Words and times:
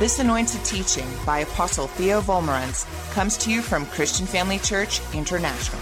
This 0.00 0.18
anointed 0.18 0.64
teaching 0.64 1.06
by 1.26 1.40
Apostle 1.40 1.86
Theo 1.86 2.22
Wolmarans 2.22 2.86
comes 3.12 3.36
to 3.36 3.50
you 3.50 3.60
from 3.60 3.84
Christian 3.84 4.24
Family 4.24 4.58
Church 4.58 5.02
International. 5.12 5.78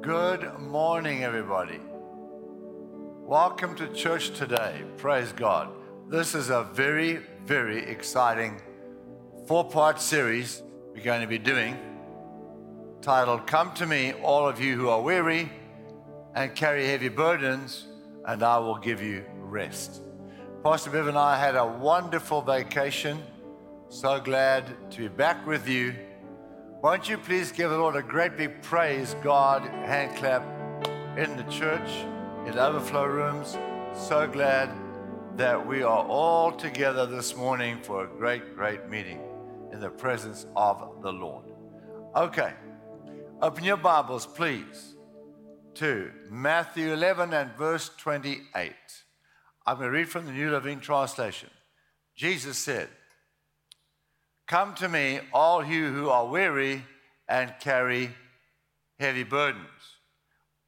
Good 0.00 0.56
morning, 0.60 1.24
everybody. 1.24 1.80
Welcome 3.24 3.74
to 3.74 3.88
church 3.88 4.38
today. 4.38 4.84
Praise 4.98 5.32
God. 5.32 5.70
This 6.08 6.36
is 6.36 6.50
a 6.50 6.62
very, 6.62 7.22
very 7.44 7.84
exciting 7.84 8.62
four 9.48 9.68
part 9.68 10.00
series 10.00 10.62
we're 10.94 11.02
going 11.02 11.22
to 11.22 11.26
be 11.26 11.38
doing 11.38 11.76
titled 13.02 13.48
Come 13.48 13.74
to 13.74 13.84
Me, 13.84 14.12
all 14.22 14.48
of 14.48 14.60
you 14.60 14.76
who 14.76 14.88
are 14.90 15.02
weary 15.02 15.50
and 16.36 16.54
carry 16.54 16.86
heavy 16.86 17.08
burdens, 17.08 17.88
and 18.26 18.42
I 18.42 18.58
will 18.58 18.78
give 18.78 19.02
you 19.02 19.24
rest. 19.36 20.02
Pastor 20.62 20.90
Bev 20.90 21.08
and 21.08 21.18
I 21.18 21.38
had 21.38 21.56
a 21.56 21.66
wonderful 21.66 22.40
vacation. 22.40 23.22
So 23.88 24.18
glad 24.18 24.90
to 24.92 24.98
be 24.98 25.08
back 25.08 25.46
with 25.46 25.68
you. 25.68 25.94
Won't 26.82 27.08
you 27.08 27.18
please 27.18 27.52
give 27.52 27.70
the 27.70 27.78
Lord 27.78 27.96
a 27.96 28.02
great 28.02 28.36
big 28.36 28.62
praise, 28.62 29.14
God, 29.22 29.62
hand 29.62 30.16
clap 30.16 30.42
in 31.16 31.36
the 31.36 31.44
church, 31.44 31.88
in 32.46 32.58
overflow 32.58 33.06
rooms. 33.06 33.56
So 33.94 34.26
glad 34.26 34.70
that 35.36 35.66
we 35.66 35.82
are 35.82 36.04
all 36.04 36.52
together 36.52 37.06
this 37.06 37.36
morning 37.36 37.80
for 37.82 38.04
a 38.04 38.06
great, 38.06 38.54
great 38.54 38.88
meeting 38.88 39.20
in 39.72 39.80
the 39.80 39.90
presence 39.90 40.46
of 40.56 41.02
the 41.02 41.12
Lord. 41.12 41.44
Okay, 42.16 42.52
open 43.42 43.64
your 43.64 43.76
Bibles, 43.76 44.26
please, 44.26 44.93
to 45.76 46.12
Matthew 46.30 46.92
11 46.92 47.32
and 47.32 47.50
verse 47.56 47.90
28. 47.98 48.72
I'm 49.66 49.76
going 49.76 49.88
to 49.88 49.96
read 49.96 50.08
from 50.08 50.26
the 50.26 50.32
New 50.32 50.50
Living 50.50 50.78
Translation. 50.78 51.50
Jesus 52.14 52.58
said, 52.58 52.88
Come 54.46 54.74
to 54.76 54.88
me, 54.88 55.20
all 55.32 55.64
you 55.64 55.92
who 55.92 56.10
are 56.10 56.26
weary 56.26 56.84
and 57.28 57.52
carry 57.58 58.10
heavy 59.00 59.24
burdens. 59.24 59.66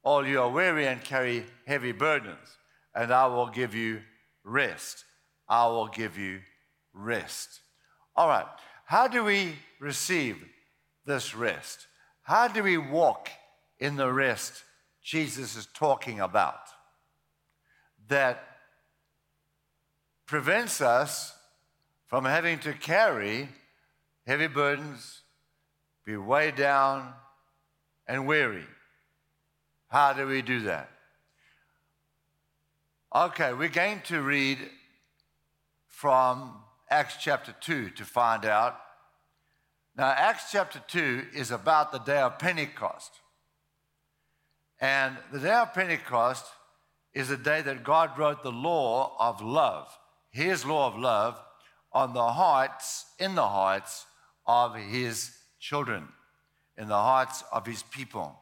All 0.03 0.27
you 0.27 0.41
are 0.41 0.49
weary 0.49 0.87
and 0.87 1.01
carry 1.01 1.45
heavy 1.65 1.93
burdens, 1.93 2.57
and 2.93 3.13
I 3.13 3.27
will 3.27 3.47
give 3.47 3.73
you 3.73 4.01
rest. 4.43 5.05
I 5.47 5.67
will 5.67 5.87
give 5.87 6.17
you 6.17 6.41
rest. 6.93 7.61
All 8.15 8.27
right, 8.27 8.45
how 8.85 9.07
do 9.07 9.23
we 9.23 9.55
receive 9.79 10.37
this 11.05 11.33
rest? 11.33 11.87
How 12.23 12.47
do 12.49 12.63
we 12.63 12.77
walk 12.77 13.29
in 13.79 13.95
the 13.95 14.11
rest 14.11 14.63
Jesus 15.07 15.55
is 15.55 15.67
talking 15.67 16.19
about 16.19 16.67
that 18.09 18.43
prevents 20.25 20.81
us 20.81 21.33
from 22.07 22.25
having 22.25 22.59
to 22.59 22.73
carry 22.73 23.47
heavy 24.25 24.47
burdens, 24.47 25.21
be 26.03 26.17
weighed 26.17 26.57
down, 26.57 27.13
and 28.05 28.27
weary? 28.27 28.65
How 29.87 30.11
do 30.11 30.27
we 30.27 30.41
do 30.41 30.63
that? 30.63 30.89
Okay, 33.15 33.53
we're 33.53 33.69
going 33.69 34.01
to 34.07 34.21
read 34.21 34.57
from 35.87 36.51
Acts 36.89 37.15
chapter 37.21 37.55
2 37.61 37.91
to 37.91 38.03
find 38.03 38.43
out. 38.43 38.77
Now, 39.95 40.09
Acts 40.09 40.51
chapter 40.51 40.81
2 40.85 41.27
is 41.33 41.49
about 41.49 41.93
the 41.93 41.99
day 41.99 42.19
of 42.19 42.37
Pentecost. 42.39 43.21
And 44.79 45.17
the 45.31 45.39
day 45.39 45.53
of 45.53 45.73
Pentecost 45.73 46.45
is 47.13 47.29
the 47.29 47.37
day 47.37 47.61
that 47.61 47.83
God 47.83 48.17
wrote 48.17 48.43
the 48.43 48.51
law 48.51 49.15
of 49.19 49.41
love, 49.41 49.87
his 50.29 50.65
law 50.65 50.87
of 50.87 50.97
love, 50.97 51.39
on 51.91 52.13
the 52.13 52.27
hearts, 52.27 53.05
in 53.17 53.35
the 53.35 53.47
hearts 53.47 54.05
of 54.45 54.75
his 54.75 55.31
children, 55.59 56.07
in 56.77 56.87
the 56.87 56.93
hearts 56.93 57.43
of 57.51 57.65
his 57.65 57.83
people. 57.83 58.37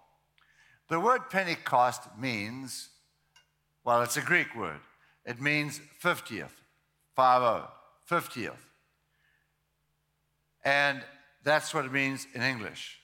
The 0.90 1.00
word 1.00 1.30
Pentecost 1.30 2.02
means 2.20 2.90
well, 3.86 4.02
it's 4.02 4.18
a 4.18 4.22
Greek 4.22 4.56
word. 4.56 4.80
It 5.26 5.40
means 5.40 5.80
50th, 6.02 6.50
50, 7.16 7.68
50th. 8.10 8.52
And 10.64 11.04
that's 11.44 11.72
what 11.72 11.86
it 11.86 11.94
means 11.94 12.26
in 12.34 12.42
English. 12.42 12.98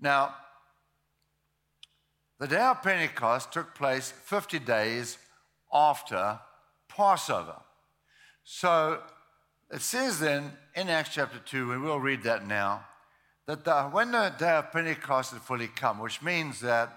Now, 0.00 0.34
the 2.42 2.48
day 2.48 2.60
of 2.60 2.82
Pentecost 2.82 3.52
took 3.52 3.72
place 3.72 4.12
50 4.24 4.58
days 4.58 5.16
after 5.72 6.40
Passover. 6.88 7.54
So 8.42 9.00
it 9.70 9.80
says 9.80 10.18
then 10.18 10.50
in 10.74 10.88
Acts 10.88 11.10
chapter 11.14 11.38
2, 11.38 11.70
and 11.70 11.84
we'll 11.84 12.00
read 12.00 12.24
that 12.24 12.44
now, 12.44 12.84
that 13.46 13.64
the, 13.64 13.84
when 13.84 14.10
the 14.10 14.34
day 14.36 14.56
of 14.56 14.72
Pentecost 14.72 15.32
had 15.32 15.40
fully 15.40 15.68
come, 15.68 16.00
which 16.00 16.20
means 16.20 16.58
that 16.62 16.92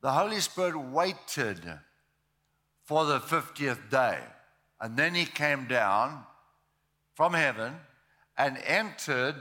the 0.00 0.10
Holy 0.10 0.40
Spirit 0.40 0.76
waited 0.76 1.60
for 2.82 3.04
the 3.04 3.20
50th 3.20 3.88
day. 3.88 4.18
And 4.80 4.96
then 4.96 5.14
he 5.14 5.26
came 5.26 5.68
down 5.68 6.24
from 7.14 7.34
heaven 7.34 7.74
and 8.36 8.58
entered 8.66 9.36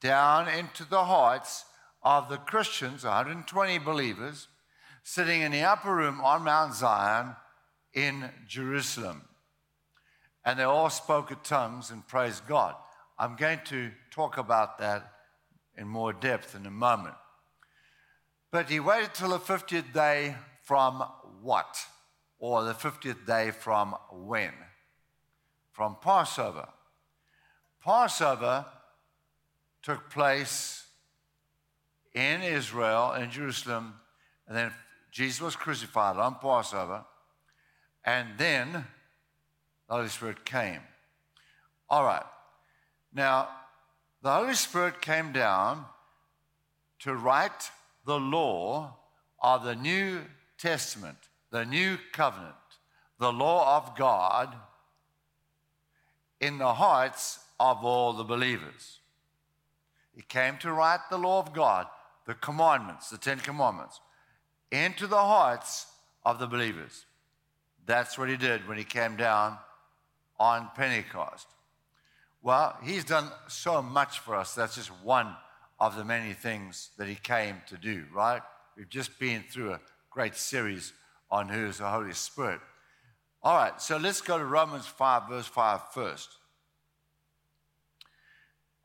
down 0.00 0.48
into 0.48 0.88
the 0.88 1.04
hearts 1.04 1.66
of 2.06 2.28
the 2.28 2.36
Christians, 2.36 3.02
120 3.02 3.78
believers, 3.78 4.46
sitting 5.02 5.40
in 5.40 5.50
the 5.50 5.62
upper 5.62 5.92
room 5.92 6.20
on 6.20 6.44
Mount 6.44 6.72
Zion 6.72 7.34
in 7.92 8.30
Jerusalem. 8.46 9.22
And 10.44 10.56
they 10.56 10.62
all 10.62 10.88
spoke 10.88 11.32
in 11.32 11.38
tongues 11.42 11.90
and 11.90 12.06
praised 12.06 12.46
God. 12.46 12.76
I'm 13.18 13.34
going 13.34 13.58
to 13.64 13.90
talk 14.12 14.38
about 14.38 14.78
that 14.78 15.14
in 15.76 15.88
more 15.88 16.12
depth 16.12 16.54
in 16.54 16.64
a 16.64 16.70
moment. 16.70 17.16
But 18.52 18.70
he 18.70 18.78
waited 18.78 19.12
till 19.12 19.30
the 19.30 19.40
50th 19.40 19.92
day 19.92 20.36
from 20.62 21.02
what? 21.42 21.76
Or 22.38 22.62
the 22.62 22.72
50th 22.72 23.26
day 23.26 23.50
from 23.50 23.96
when? 24.12 24.52
From 25.72 25.96
Passover. 26.00 26.68
Passover 27.82 28.64
took 29.82 30.08
place 30.08 30.85
in 32.16 32.42
Israel, 32.42 33.12
in 33.12 33.30
Jerusalem, 33.30 33.94
and 34.48 34.56
then 34.56 34.72
Jesus 35.12 35.40
was 35.40 35.54
crucified 35.54 36.16
on 36.16 36.36
Passover, 36.36 37.04
and 38.04 38.28
then 38.38 38.72
the 38.72 39.94
Holy 39.94 40.08
Spirit 40.08 40.44
came. 40.44 40.80
All 41.90 42.04
right. 42.04 42.24
Now, 43.12 43.48
the 44.22 44.32
Holy 44.32 44.54
Spirit 44.54 45.02
came 45.02 45.30
down 45.30 45.84
to 47.00 47.14
write 47.14 47.70
the 48.06 48.18
law 48.18 48.96
of 49.40 49.62
the 49.62 49.76
New 49.76 50.20
Testament, 50.58 51.18
the 51.50 51.66
new 51.66 51.98
covenant, 52.12 52.54
the 53.20 53.32
law 53.32 53.76
of 53.76 53.94
God 53.94 54.54
in 56.40 56.56
the 56.56 56.74
hearts 56.74 57.40
of 57.60 57.84
all 57.84 58.14
the 58.14 58.24
believers. 58.24 59.00
He 60.14 60.22
came 60.22 60.56
to 60.58 60.72
write 60.72 61.10
the 61.10 61.18
law 61.18 61.40
of 61.40 61.52
God, 61.52 61.86
the 62.26 62.34
commandments, 62.34 63.10
the 63.10 63.18
Ten 63.18 63.38
Commandments, 63.38 64.00
into 64.70 65.06
the 65.06 65.16
hearts 65.16 65.86
of 66.24 66.38
the 66.38 66.46
believers. 66.46 67.06
That's 67.86 68.18
what 68.18 68.28
he 68.28 68.36
did 68.36 68.66
when 68.68 68.78
he 68.78 68.84
came 68.84 69.16
down 69.16 69.58
on 70.38 70.68
Pentecost. 70.74 71.46
Well, 72.42 72.76
he's 72.82 73.04
done 73.04 73.30
so 73.48 73.80
much 73.80 74.18
for 74.18 74.34
us. 74.34 74.54
That's 74.54 74.74
just 74.74 74.90
one 75.02 75.34
of 75.78 75.96
the 75.96 76.04
many 76.04 76.32
things 76.32 76.90
that 76.98 77.06
he 77.06 77.14
came 77.14 77.62
to 77.68 77.76
do, 77.76 78.04
right? 78.12 78.42
We've 78.76 78.88
just 78.88 79.18
been 79.18 79.44
through 79.48 79.72
a 79.72 79.80
great 80.10 80.34
series 80.34 80.92
on 81.30 81.48
who 81.48 81.66
is 81.66 81.78
the 81.78 81.88
Holy 81.88 82.12
Spirit. 82.12 82.60
All 83.42 83.56
right, 83.56 83.80
so 83.80 83.96
let's 83.96 84.20
go 84.20 84.38
to 84.38 84.44
Romans 84.44 84.86
5, 84.86 85.28
verse 85.28 85.46
5 85.46 85.80
first. 85.92 86.28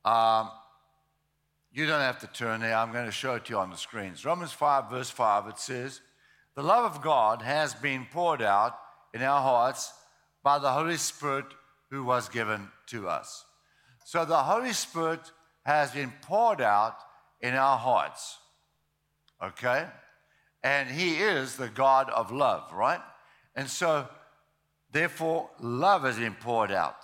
Um, 0.03 0.49
you 1.73 1.85
don't 1.85 2.01
have 2.01 2.19
to 2.19 2.27
turn 2.27 2.61
there. 2.61 2.75
I'm 2.75 2.91
going 2.91 3.05
to 3.05 3.11
show 3.11 3.35
it 3.35 3.45
to 3.45 3.53
you 3.53 3.59
on 3.59 3.69
the 3.69 3.77
screens. 3.77 4.25
Romans 4.25 4.51
5, 4.51 4.89
verse 4.89 5.09
5, 5.09 5.47
it 5.47 5.59
says, 5.59 6.01
The 6.55 6.63
love 6.63 6.83
of 6.83 7.01
God 7.01 7.41
has 7.41 7.73
been 7.73 8.07
poured 8.11 8.41
out 8.41 8.77
in 9.13 9.21
our 9.21 9.41
hearts 9.41 9.93
by 10.43 10.59
the 10.59 10.71
Holy 10.71 10.97
Spirit 10.97 11.45
who 11.89 12.03
was 12.03 12.27
given 12.27 12.67
to 12.87 13.07
us. 13.07 13.45
So 14.05 14.25
the 14.25 14.43
Holy 14.43 14.73
Spirit 14.73 15.21
has 15.63 15.91
been 15.91 16.11
poured 16.21 16.59
out 16.59 16.97
in 17.39 17.53
our 17.53 17.77
hearts. 17.77 18.37
Okay? 19.41 19.87
And 20.63 20.89
He 20.89 21.15
is 21.15 21.55
the 21.55 21.69
God 21.69 22.09
of 22.09 22.31
love, 22.31 22.71
right? 22.73 23.01
And 23.55 23.69
so, 23.69 24.07
therefore, 24.91 25.49
love 25.59 26.03
has 26.03 26.17
been 26.17 26.35
poured 26.35 26.71
out 26.71 26.97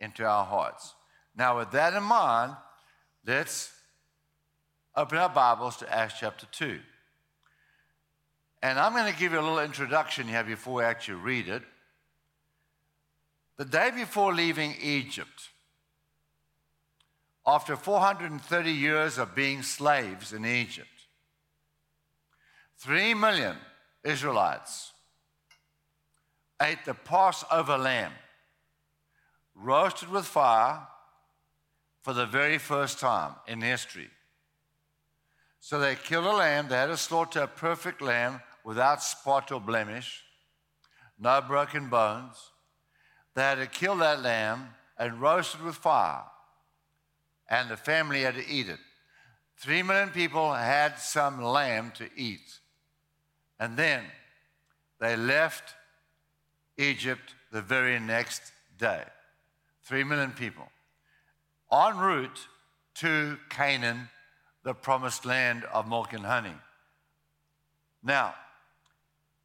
into 0.00 0.24
our 0.24 0.44
hearts. 0.44 0.94
Now, 1.36 1.58
with 1.58 1.70
that 1.72 1.94
in 1.94 2.02
mind, 2.02 2.54
let's 3.26 3.72
open 4.98 5.16
our 5.16 5.28
Bibles 5.28 5.76
to 5.76 5.94
Acts 5.94 6.14
chapter 6.18 6.44
2. 6.50 6.80
And 8.64 8.80
I'm 8.80 8.94
going 8.94 9.12
to 9.12 9.16
give 9.16 9.30
you 9.30 9.38
a 9.38 9.40
little 9.40 9.60
introduction 9.60 10.26
here 10.26 10.42
before 10.42 10.74
we 10.74 10.82
actually 10.82 11.20
read 11.20 11.46
it. 11.46 11.62
The 13.58 13.64
day 13.64 13.92
before 13.94 14.34
leaving 14.34 14.74
Egypt, 14.82 15.50
after 17.46 17.76
430 17.76 18.72
years 18.72 19.18
of 19.18 19.36
being 19.36 19.62
slaves 19.62 20.32
in 20.32 20.44
Egypt, 20.44 20.88
three 22.78 23.14
million 23.14 23.54
Israelites 24.02 24.90
ate 26.60 26.84
the 26.84 26.94
Passover 26.94 27.78
lamb, 27.78 28.12
roasted 29.54 30.08
with 30.08 30.26
fire 30.26 30.80
for 32.02 32.12
the 32.12 32.26
very 32.26 32.58
first 32.58 32.98
time 32.98 33.36
in 33.46 33.60
history. 33.60 34.10
So 35.68 35.78
they 35.78 35.96
killed 35.96 36.24
a 36.24 36.32
lamb, 36.32 36.68
they 36.68 36.76
had 36.76 36.86
to 36.86 36.96
slaughter 36.96 37.42
a 37.42 37.46
perfect 37.46 38.00
lamb 38.00 38.40
without 38.64 39.02
spot 39.02 39.52
or 39.52 39.60
blemish, 39.60 40.24
no 41.20 41.42
broken 41.42 41.90
bones. 41.90 42.38
They 43.34 43.42
had 43.42 43.56
to 43.56 43.66
kill 43.66 43.96
that 43.96 44.22
lamb 44.22 44.70
and 44.98 45.20
roast 45.20 45.56
it 45.56 45.62
with 45.62 45.74
fire, 45.74 46.22
and 47.50 47.68
the 47.68 47.76
family 47.76 48.22
had 48.22 48.36
to 48.36 48.48
eat 48.48 48.70
it. 48.70 48.78
Three 49.58 49.82
million 49.82 50.08
people 50.08 50.54
had 50.54 50.98
some 50.98 51.44
lamb 51.44 51.92
to 51.96 52.08
eat. 52.16 52.60
And 53.60 53.76
then 53.76 54.04
they 54.98 55.16
left 55.16 55.74
Egypt 56.78 57.34
the 57.52 57.60
very 57.60 58.00
next 58.00 58.40
day. 58.78 59.02
Three 59.82 60.02
million 60.02 60.30
people. 60.30 60.66
En 61.70 61.98
route 61.98 62.48
to 62.94 63.36
Canaan, 63.50 64.08
the 64.62 64.74
promised 64.74 65.24
land 65.24 65.64
of 65.72 65.88
milk 65.88 66.12
and 66.12 66.24
honey. 66.24 66.54
Now, 68.02 68.34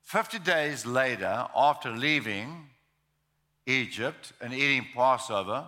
50 0.01 0.39
days 0.39 0.86
later, 0.86 1.48
after 1.56 1.92
leaving 1.92 2.69
Egypt 3.65 4.33
and 4.42 4.54
eating 4.54 4.86
Passover, 4.94 5.65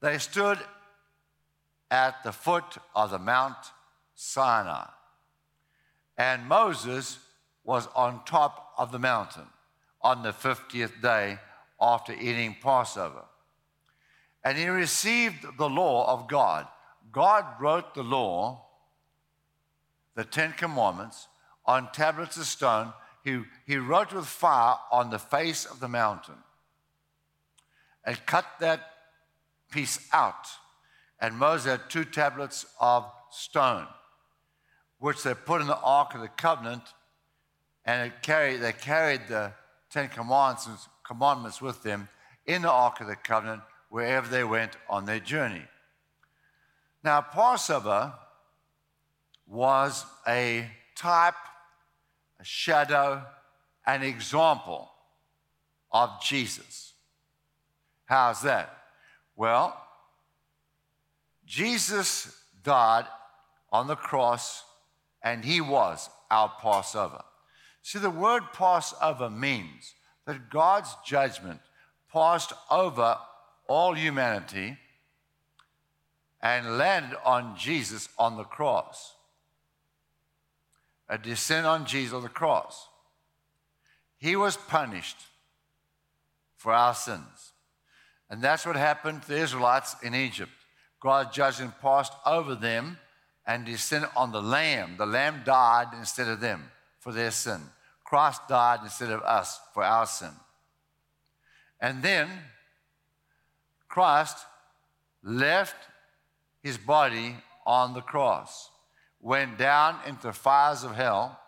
they 0.00 0.18
stood 0.18 0.58
at 1.90 2.22
the 2.24 2.32
foot 2.32 2.78
of 2.94 3.10
the 3.10 3.18
Mount 3.18 3.56
Sinai. 4.14 4.86
And 6.16 6.46
Moses 6.46 7.18
was 7.64 7.88
on 7.94 8.24
top 8.24 8.72
of 8.78 8.92
the 8.92 8.98
mountain 8.98 9.46
on 10.02 10.22
the 10.22 10.32
50th 10.32 11.00
day 11.02 11.38
after 11.80 12.12
eating 12.12 12.56
Passover. 12.62 13.24
And 14.44 14.56
he 14.56 14.68
received 14.68 15.46
the 15.58 15.68
law 15.68 16.12
of 16.12 16.28
God. 16.28 16.66
God 17.12 17.44
wrote 17.60 17.94
the 17.94 18.02
law, 18.02 18.66
the 20.14 20.24
Ten 20.24 20.52
Commandments, 20.52 21.28
on 21.64 21.90
tablets 21.92 22.36
of 22.36 22.46
stone. 22.46 22.92
He, 23.24 23.42
he 23.66 23.76
wrote 23.76 24.12
with 24.12 24.26
fire 24.26 24.76
on 24.90 25.10
the 25.10 25.18
face 25.18 25.66
of 25.66 25.80
the 25.80 25.88
mountain 25.88 26.36
and 28.04 28.24
cut 28.26 28.46
that 28.60 28.80
piece 29.70 30.08
out. 30.12 30.46
And 31.20 31.36
Moses 31.36 31.72
had 31.72 31.90
two 31.90 32.04
tablets 32.04 32.66
of 32.80 33.10
stone, 33.30 33.86
which 34.98 35.22
they 35.22 35.34
put 35.34 35.60
in 35.60 35.66
the 35.66 35.78
Ark 35.78 36.14
of 36.14 36.22
the 36.22 36.28
Covenant, 36.28 36.82
and 37.84 38.12
carried, 38.22 38.58
they 38.58 38.72
carried 38.72 39.28
the 39.28 39.52
Ten 39.90 40.08
Commandments, 40.08 40.88
commandments 41.04 41.60
with 41.60 41.82
them 41.82 42.08
in 42.46 42.62
the 42.62 42.70
Ark 42.70 43.00
of 43.00 43.06
the 43.06 43.16
Covenant 43.16 43.62
wherever 43.88 44.28
they 44.28 44.44
went 44.44 44.76
on 44.88 45.04
their 45.04 45.20
journey. 45.20 45.64
Now, 47.02 47.20
Passover 47.22 48.12
was 49.46 50.04
a 50.28 50.66
type, 50.94 51.34
a 52.38 52.44
shadow, 52.44 53.22
an 53.86 54.02
example 54.02 54.90
of 55.90 56.22
Jesus. 56.22 56.92
How's 58.04 58.42
that? 58.42 58.76
Well, 59.36 59.76
Jesus 61.46 62.36
died 62.62 63.06
on 63.72 63.86
the 63.86 63.96
cross 63.96 64.62
and 65.22 65.44
he 65.44 65.60
was 65.60 66.08
our 66.30 66.52
Passover. 66.60 67.22
See, 67.82 67.98
the 67.98 68.10
word 68.10 68.42
Passover 68.52 69.30
means 69.30 69.94
that 70.26 70.50
God's 70.50 70.94
judgment 71.04 71.60
passed 72.12 72.52
over 72.70 73.16
all 73.68 73.94
humanity 73.94 74.76
and 76.42 76.78
landed 76.78 77.18
on 77.24 77.56
Jesus 77.56 78.08
on 78.18 78.36
the 78.36 78.44
cross. 78.44 79.14
A 81.08 81.18
descent 81.18 81.66
on 81.66 81.86
Jesus 81.86 82.14
on 82.14 82.22
the 82.22 82.28
cross. 82.28 82.88
He 84.16 84.36
was 84.36 84.56
punished 84.56 85.18
for 86.56 86.72
our 86.72 86.94
sins. 86.94 87.52
And 88.28 88.40
that's 88.40 88.64
what 88.64 88.76
happened 88.76 89.22
to 89.22 89.28
the 89.28 89.38
Israelites 89.38 89.96
in 90.02 90.14
Egypt. 90.14 90.52
God's 91.00 91.34
judgment 91.34 91.80
passed 91.80 92.12
over 92.24 92.54
them 92.54 92.98
and 93.46 93.64
descended 93.64 94.10
on 94.14 94.30
the 94.30 94.42
Lamb. 94.42 94.96
The 94.98 95.06
Lamb 95.06 95.42
died 95.44 95.88
instead 95.98 96.28
of 96.28 96.40
them 96.40 96.70
for 97.00 97.12
their 97.12 97.30
sin. 97.30 97.60
Christ 98.04 98.46
died 98.48 98.80
instead 98.82 99.10
of 99.10 99.22
us 99.22 99.58
for 99.72 99.82
our 99.82 100.06
sin. 100.06 100.32
And 101.80 102.02
then 102.02 102.28
Christ 103.88 104.36
left 105.22 105.89
his 106.62 106.78
body 106.78 107.36
on 107.66 107.94
the 107.94 108.00
cross, 108.00 108.70
went 109.20 109.58
down 109.58 109.98
into 110.06 110.28
the 110.28 110.32
fires 110.32 110.82
of 110.82 110.94
hell 110.94 111.38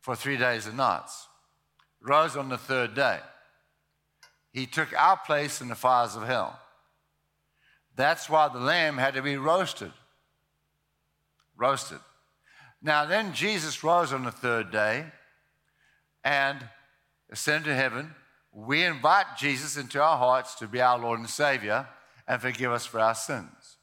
for 0.00 0.14
three 0.14 0.36
days 0.36 0.66
and 0.66 0.76
nights, 0.76 1.28
rose 2.00 2.36
on 2.36 2.48
the 2.48 2.58
third 2.58 2.94
day. 2.94 3.18
He 4.52 4.66
took 4.66 4.92
our 4.98 5.16
place 5.16 5.60
in 5.60 5.68
the 5.68 5.74
fires 5.74 6.14
of 6.14 6.24
hell. 6.24 6.58
That's 7.96 8.28
why 8.28 8.48
the 8.48 8.58
lamb 8.58 8.98
had 8.98 9.14
to 9.14 9.22
be 9.22 9.36
roasted. 9.36 9.92
Roasted. 11.56 12.00
Now, 12.82 13.04
then 13.06 13.32
Jesus 13.32 13.82
rose 13.82 14.12
on 14.12 14.24
the 14.24 14.30
third 14.30 14.70
day 14.70 15.06
and 16.22 16.58
ascended 17.30 17.70
to 17.70 17.74
heaven. 17.74 18.14
We 18.52 18.84
invite 18.84 19.38
Jesus 19.38 19.76
into 19.76 20.02
our 20.02 20.18
hearts 20.18 20.54
to 20.56 20.66
be 20.68 20.80
our 20.80 20.98
Lord 20.98 21.18
and 21.18 21.28
Savior 21.28 21.86
and 22.26 22.40
forgive 22.40 22.72
us 22.72 22.86
for 22.86 23.00
our 23.00 23.14
sins. 23.14 23.76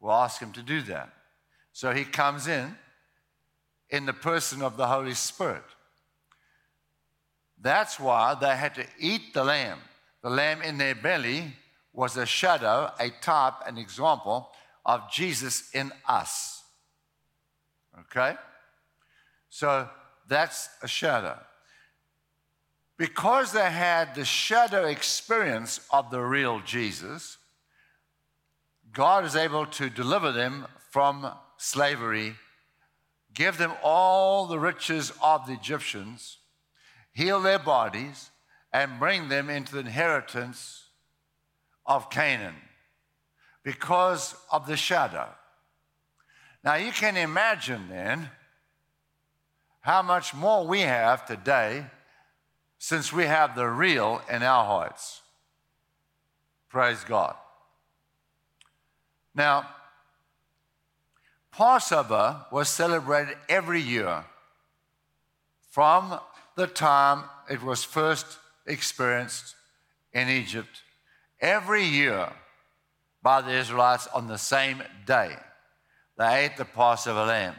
We'll 0.00 0.12
ask 0.12 0.40
Him 0.40 0.52
to 0.52 0.62
do 0.62 0.82
that. 0.82 1.10
So 1.72 1.92
He 1.92 2.04
comes 2.04 2.48
in 2.48 2.76
in 3.90 4.06
the 4.06 4.12
person 4.12 4.62
of 4.62 4.76
the 4.76 4.86
Holy 4.86 5.14
Spirit. 5.14 5.64
That's 7.60 7.98
why 7.98 8.34
they 8.34 8.56
had 8.56 8.74
to 8.76 8.86
eat 8.98 9.34
the 9.34 9.44
lamb. 9.44 9.78
The 10.22 10.30
lamb 10.30 10.62
in 10.62 10.78
their 10.78 10.94
belly 10.94 11.54
was 11.92 12.16
a 12.16 12.26
shadow, 12.26 12.90
a 13.00 13.10
type, 13.20 13.54
an 13.66 13.78
example 13.78 14.50
of 14.84 15.10
Jesus 15.10 15.70
in 15.74 15.92
us. 16.06 16.62
Okay? 18.00 18.36
So 19.50 19.88
that's 20.28 20.68
a 20.82 20.88
shadow. 20.88 21.38
Because 22.96 23.52
they 23.52 23.70
had 23.70 24.14
the 24.14 24.24
shadow 24.24 24.84
experience 24.86 25.80
of 25.92 26.10
the 26.10 26.20
real 26.20 26.60
Jesus, 26.64 27.38
God 28.92 29.24
is 29.24 29.36
able 29.36 29.66
to 29.66 29.90
deliver 29.90 30.32
them 30.32 30.66
from 30.90 31.30
slavery, 31.56 32.34
give 33.34 33.58
them 33.58 33.72
all 33.82 34.46
the 34.46 34.58
riches 34.58 35.12
of 35.22 35.46
the 35.46 35.52
Egyptians, 35.52 36.38
heal 37.12 37.40
their 37.40 37.58
bodies, 37.58 38.30
and 38.72 38.98
bring 38.98 39.28
them 39.28 39.50
into 39.50 39.74
the 39.74 39.80
inheritance 39.80 40.86
of 41.86 42.10
Canaan 42.10 42.56
because 43.62 44.34
of 44.52 44.66
the 44.66 44.76
shadow. 44.76 45.28
Now 46.64 46.74
you 46.74 46.92
can 46.92 47.16
imagine 47.16 47.88
then 47.88 48.30
how 49.80 50.02
much 50.02 50.34
more 50.34 50.66
we 50.66 50.80
have 50.80 51.26
today 51.26 51.86
since 52.78 53.12
we 53.12 53.24
have 53.24 53.56
the 53.56 53.66
real 53.68 54.20
in 54.30 54.42
our 54.42 54.64
hearts. 54.64 55.22
Praise 56.68 57.04
God. 57.04 57.34
Now, 59.38 59.70
Passover 61.52 62.44
was 62.50 62.68
celebrated 62.68 63.36
every 63.48 63.80
year 63.80 64.24
from 65.70 66.18
the 66.56 66.66
time 66.66 67.22
it 67.48 67.62
was 67.62 67.84
first 67.84 68.26
experienced 68.66 69.54
in 70.12 70.28
Egypt, 70.28 70.82
every 71.40 71.84
year 71.84 72.32
by 73.22 73.40
the 73.40 73.52
Israelites 73.52 74.08
on 74.08 74.26
the 74.26 74.38
same 74.38 74.82
day. 75.06 75.36
They 76.18 76.44
ate 76.44 76.56
the 76.56 76.64
Passover 76.64 77.24
lamb 77.24 77.54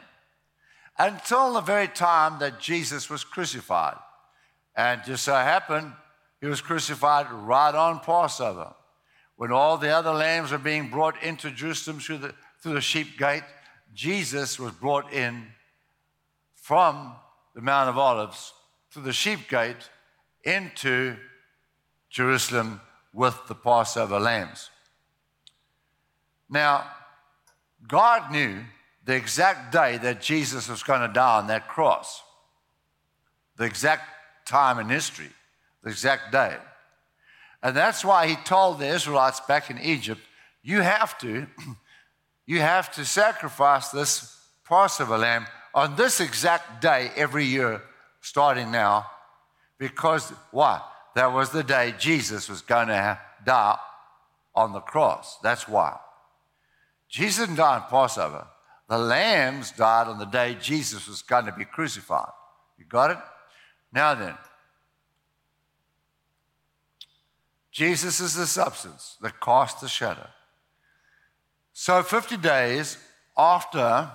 until 0.98 1.54
the 1.54 1.62
very 1.62 1.88
time 1.88 2.40
that 2.40 2.60
Jesus 2.60 3.10
was 3.10 3.24
crucified. 3.24 3.96
And 4.76 5.02
just 5.06 5.24
so 5.24 5.34
happened, 5.34 5.94
he 6.42 6.48
was 6.48 6.60
crucified 6.60 7.32
right 7.32 7.74
on 7.74 8.02
Passover. 8.02 8.74
When 9.40 9.54
all 9.54 9.78
the 9.78 9.88
other 9.88 10.12
lambs 10.12 10.52
were 10.52 10.58
being 10.58 10.90
brought 10.90 11.24
into 11.24 11.50
Jerusalem 11.50 12.02
through 12.02 12.18
the, 12.18 12.34
through 12.62 12.74
the 12.74 12.82
sheep 12.82 13.18
gate, 13.18 13.46
Jesus 13.94 14.60
was 14.60 14.74
brought 14.74 15.14
in 15.14 15.48
from 16.56 17.16
the 17.56 17.62
Mount 17.62 17.88
of 17.88 17.98
Olives 17.98 18.52
through 18.92 19.04
the 19.04 19.14
sheep 19.14 19.48
gate 19.48 19.90
into 20.44 21.16
Jerusalem 22.10 22.82
with 23.14 23.40
the 23.48 23.56
Passover 23.56 24.20
lambs. 24.20 24.70
Now, 26.50 26.84
God 27.88 28.34
knew 28.34 28.60
the 29.06 29.16
exact 29.16 29.72
day 29.72 29.98
that 30.00 30.20
Jesus 30.20 30.68
was 30.68 30.84
going 30.84 31.08
to 31.08 31.14
die 31.14 31.38
on 31.38 31.48
that 31.48 31.70
cross, 31.70 32.22
the 33.56 33.64
exact 33.64 34.04
time 34.46 34.80
in 34.80 34.90
history, 34.90 35.30
the 35.82 35.92
exact 35.92 36.34
day. 36.34 36.58
And 37.62 37.76
that's 37.76 38.06
why 38.06 38.28
he 38.28 38.36
told 38.38 38.80
the 38.80 38.88
Israelites 38.88 39.42
back 39.42 39.70
in 39.70 39.80
Egypt, 39.80 40.22
you 40.64 40.82
have 40.82 41.18
to, 41.20 41.48
you 42.46 42.60
have 42.60 42.92
to 42.94 43.06
sacrifice 43.06 43.90
this 43.90 44.36
Passover 44.66 45.18
lamb 45.18 45.48
on 45.74 45.96
this 45.96 46.20
exact 46.20 46.82
day 46.82 47.12
every 47.16 47.46
year, 47.46 47.82
starting 48.22 48.72
now, 48.72 49.06
because 49.78 50.32
why? 50.52 50.82
That 51.16 51.34
was 51.34 51.50
the 51.50 51.64
day 51.64 51.94
Jesus 51.98 52.50
was 52.50 52.62
going 52.62 52.88
to 52.88 53.20
die 53.46 53.78
on 54.56 54.74
the 54.74 54.80
cross. 54.80 55.38
That's 55.42 55.68
why. 55.68 55.98
Jesus 57.10 57.46
didn't 57.46 57.58
die 57.58 57.76
on 57.78 57.90
Passover. 57.90 58.46
The 58.88 58.98
lambs 58.98 59.72
died 59.72 60.08
on 60.08 60.20
the 60.20 60.26
day 60.26 60.58
Jesus 60.60 61.08
was 61.08 61.22
going 61.22 61.46
to 61.46 61.52
be 61.52 61.66
crucified. 61.66 62.32
You 62.78 62.86
got 62.86 63.12
it? 63.12 63.18
Now 63.92 64.16
then, 64.16 64.36
Jesus 67.72 68.20
is 68.20 68.36
the 68.36 68.48
substance 68.48 69.18
that 69.22 69.40
casts 69.40 69.82
the 69.82 69.88
shadow. 69.88 70.28
So, 71.74 72.02
50 72.04 72.38
days 72.38 72.98
after 73.38 74.12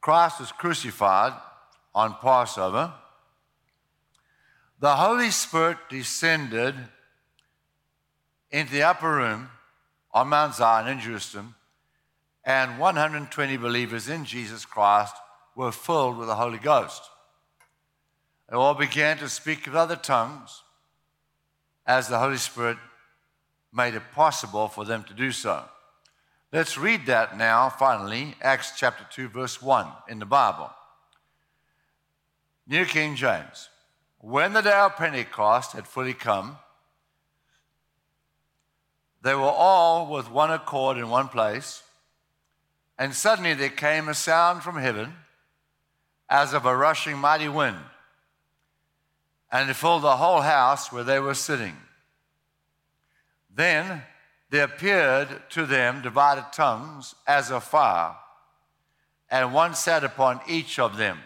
Christ 0.00 0.40
was 0.40 0.52
crucified 0.52 1.32
on 1.94 2.14
Passover, 2.20 2.92
the 4.80 4.94
Holy 4.94 5.30
Spirit 5.30 5.78
descended 5.90 6.74
into 8.50 8.72
the 8.72 8.84
upper 8.84 9.12
room 9.12 9.50
on 10.12 10.28
Mount 10.28 10.54
Zion 10.54 10.88
in 10.88 11.00
Jerusalem, 11.00 11.56
and 12.44 12.78
120 12.78 13.56
believers 13.56 14.08
in 14.08 14.24
Jesus 14.24 14.64
Christ 14.64 15.14
were 15.54 15.72
filled 15.72 16.16
with 16.16 16.28
the 16.28 16.36
Holy 16.36 16.58
Ghost. 16.58 17.02
They 18.48 18.56
all 18.56 18.74
began 18.74 19.18
to 19.18 19.28
speak 19.28 19.66
with 19.66 19.74
other 19.74 19.96
tongues 19.96 20.62
as 21.88 22.06
the 22.06 22.18
Holy 22.18 22.36
Spirit 22.36 22.76
made 23.72 23.94
it 23.94 24.12
possible 24.14 24.68
for 24.68 24.84
them 24.84 25.02
to 25.04 25.14
do 25.14 25.32
so. 25.32 25.64
Let's 26.52 26.76
read 26.76 27.06
that 27.06 27.36
now, 27.36 27.70
finally, 27.70 28.34
Acts 28.42 28.72
chapter 28.76 29.06
2, 29.10 29.28
verse 29.28 29.60
1 29.62 29.86
in 30.08 30.18
the 30.18 30.26
Bible. 30.26 30.70
New 32.66 32.84
King 32.84 33.16
James. 33.16 33.70
When 34.18 34.52
the 34.52 34.60
day 34.60 34.72
of 34.72 34.96
Pentecost 34.96 35.72
had 35.72 35.86
fully 35.86 36.12
come, 36.12 36.58
they 39.22 39.34
were 39.34 39.40
all 39.42 40.10
with 40.10 40.30
one 40.30 40.50
accord 40.50 40.98
in 40.98 41.08
one 41.08 41.28
place, 41.28 41.82
and 42.98 43.14
suddenly 43.14 43.54
there 43.54 43.68
came 43.68 44.08
a 44.08 44.14
sound 44.14 44.62
from 44.62 44.76
heaven 44.76 45.14
as 46.28 46.52
of 46.52 46.66
a 46.66 46.76
rushing 46.76 47.16
mighty 47.16 47.48
wind, 47.48 47.78
and 49.50 49.70
it 49.70 49.74
filled 49.74 50.02
the 50.02 50.16
whole 50.16 50.40
house 50.40 50.92
where 50.92 51.04
they 51.04 51.18
were 51.18 51.34
sitting. 51.34 51.76
Then 53.54 54.02
there 54.50 54.64
appeared 54.64 55.42
to 55.50 55.66
them 55.66 56.02
divided 56.02 56.46
tongues 56.52 57.14
as 57.26 57.50
of 57.50 57.64
fire, 57.64 58.14
and 59.30 59.52
one 59.52 59.74
sat 59.74 60.04
upon 60.04 60.40
each 60.48 60.78
of 60.78 60.96
them. 60.96 61.18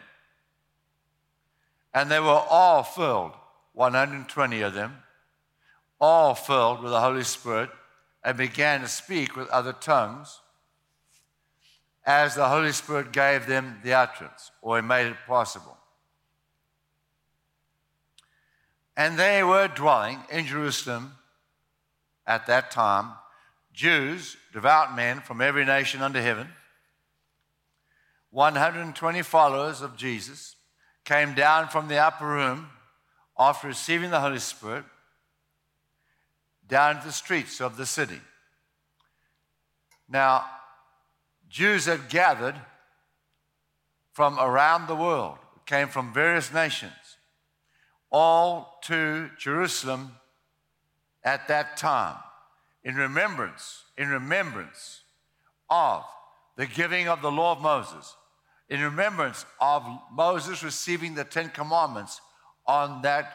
And 1.95 2.11
they 2.11 2.21
were 2.21 2.27
all 2.49 2.83
filled, 2.83 3.33
120 3.75 4.61
of 4.63 4.75
them, 4.75 4.99
all 6.01 6.35
filled 6.35 6.83
with 6.83 6.91
the 6.91 7.01
Holy 7.01 7.23
Spirit, 7.23 7.71
and 8.25 8.37
began 8.37 8.81
to 8.81 8.89
speak 8.89 9.37
with 9.37 9.49
other 9.49 9.73
tongues 9.73 10.41
as 12.05 12.35
the 12.35 12.49
Holy 12.49 12.73
Spirit 12.73 13.13
gave 13.13 13.47
them 13.47 13.81
the 13.85 13.95
utterance, 13.95 14.51
or 14.63 14.77
He 14.77 14.83
made 14.83 15.07
it 15.07 15.17
possible. 15.27 15.77
And 18.97 19.19
they 19.19 19.43
were 19.43 19.69
dwelling 19.69 20.21
in 20.31 20.47
Jerusalem 20.47 21.13
at 22.27 22.47
that 22.47 22.71
time 22.71 23.13
Jews, 23.73 24.37
devout 24.53 24.95
men 24.95 25.21
from 25.21 25.41
every 25.41 25.65
nation 25.65 26.03
under 26.03 26.21
heaven. 26.21 26.49
120 28.31 29.23
followers 29.23 29.81
of 29.81 29.97
Jesus 29.97 30.57
came 31.05 31.35
down 31.35 31.69
from 31.69 31.89
the 31.89 31.99
upper 31.99 32.27
room 32.27 32.69
after 33.39 33.69
receiving 33.69 34.11
the 34.11 34.21
Holy 34.21 34.39
Spirit 34.39 34.85
down 36.67 37.01
to 37.01 37.07
the 37.07 37.13
streets 37.13 37.61
of 37.61 37.77
the 37.77 37.87
city. 37.87 38.21
Now, 40.09 40.45
Jews 41.49 41.87
had 41.87 42.09
gathered 42.09 42.55
from 44.13 44.39
around 44.39 44.87
the 44.87 44.97
world, 44.97 45.39
came 45.67 45.89
from 45.89 46.13
various 46.13 46.53
nations, 46.53 46.93
all 48.13 48.79
to 48.83 49.31
Jerusalem 49.39 50.13
at 51.25 51.49
that 51.49 51.77
time 51.77 52.17
in 52.85 52.95
remembrance, 52.95 53.85
in 53.97 54.09
remembrance 54.09 55.01
of 55.71 56.05
the 56.57 56.67
giving 56.67 57.09
of 57.09 57.23
the 57.23 57.31
law 57.31 57.53
of 57.53 57.61
Moses, 57.61 58.15
in 58.69 58.81
remembrance 58.81 59.47
of 59.61 59.87
Moses 60.13 60.63
receiving 60.63 61.15
the 61.15 61.25
Ten 61.25 61.49
Commandments 61.49 62.21
on 62.67 63.03
that 63.03 63.33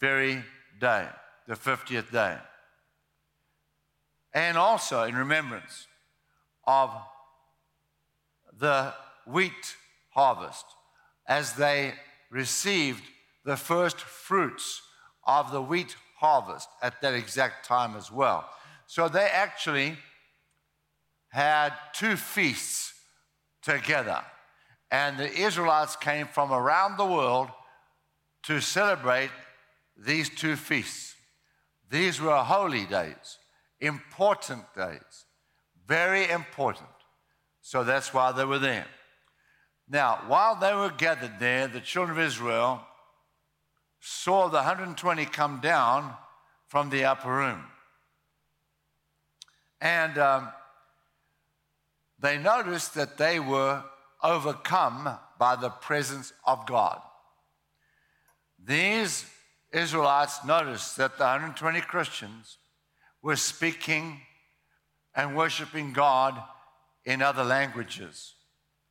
very 0.00 0.42
day, 0.80 1.08
the 1.48 1.54
50th 1.54 2.10
day. 2.10 2.36
And 4.34 4.56
also 4.56 5.02
in 5.02 5.14
remembrance 5.16 5.86
of 6.64 6.90
the 8.58 8.94
wheat 9.26 9.76
harvest 10.10 10.64
as 11.26 11.54
they 11.54 11.94
received 12.30 13.02
the 13.44 13.56
first 13.56 13.98
fruits 13.98 14.82
of 15.26 15.52
the 15.52 15.62
wheat 15.62 15.96
harvest 16.18 16.68
at 16.82 17.00
that 17.02 17.14
exact 17.14 17.66
time 17.66 17.96
as 17.96 18.10
well. 18.10 18.48
So 18.86 19.08
they 19.08 19.28
actually 19.32 19.96
had 21.28 21.72
two 21.92 22.16
feasts 22.16 22.92
together. 23.62 24.20
And 24.90 25.18
the 25.18 25.32
Israelites 25.32 25.96
came 25.96 26.26
from 26.26 26.52
around 26.52 26.96
the 26.98 27.06
world 27.06 27.48
to 28.44 28.60
celebrate 28.60 29.30
these 29.96 30.28
two 30.28 30.56
feasts. 30.56 31.14
These 31.90 32.20
were 32.20 32.36
holy 32.36 32.84
days, 32.84 33.38
important 33.80 34.64
days, 34.76 35.26
very 35.86 36.28
important. 36.30 36.88
So 37.62 37.84
that's 37.84 38.12
why 38.12 38.32
they 38.32 38.44
were 38.44 38.58
there. 38.58 38.86
Now, 39.88 40.22
while 40.26 40.56
they 40.56 40.74
were 40.74 40.90
gathered 40.90 41.38
there, 41.38 41.68
the 41.68 41.80
children 41.80 42.18
of 42.18 42.24
Israel 42.24 42.80
saw 44.04 44.48
the 44.48 44.56
120 44.56 45.24
come 45.26 45.60
down 45.60 46.12
from 46.66 46.90
the 46.90 47.04
upper 47.04 47.32
room. 47.32 47.62
And 49.80 50.18
um, 50.18 50.48
they 52.18 52.36
noticed 52.36 52.94
that 52.94 53.16
they 53.16 53.38
were 53.38 53.84
overcome 54.20 55.08
by 55.38 55.54
the 55.54 55.70
presence 55.70 56.32
of 56.44 56.66
God. 56.66 57.00
These 58.64 59.24
Israelites 59.72 60.44
noticed 60.44 60.96
that 60.96 61.16
the 61.16 61.24
120 61.24 61.80
Christians 61.82 62.58
were 63.22 63.36
speaking 63.36 64.20
and 65.14 65.36
worshiping 65.36 65.92
God 65.92 66.42
in 67.04 67.22
other 67.22 67.44
languages, 67.44 68.34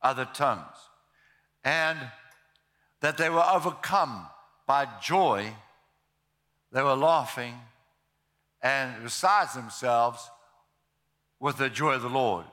other 0.00 0.26
tongues, 0.32 0.76
and 1.64 1.98
that 3.02 3.18
they 3.18 3.28
were 3.28 3.44
overcome 3.46 4.26
by 4.66 4.88
joy. 5.02 5.52
They 6.70 6.82
were 6.82 6.96
laughing 6.96 7.54
and 8.62 8.94
besides 9.02 9.54
themselves 9.54 10.30
with 11.40 11.58
the 11.58 11.68
joy 11.68 11.94
of 11.94 12.02
the 12.02 12.08
Lord. 12.08 12.46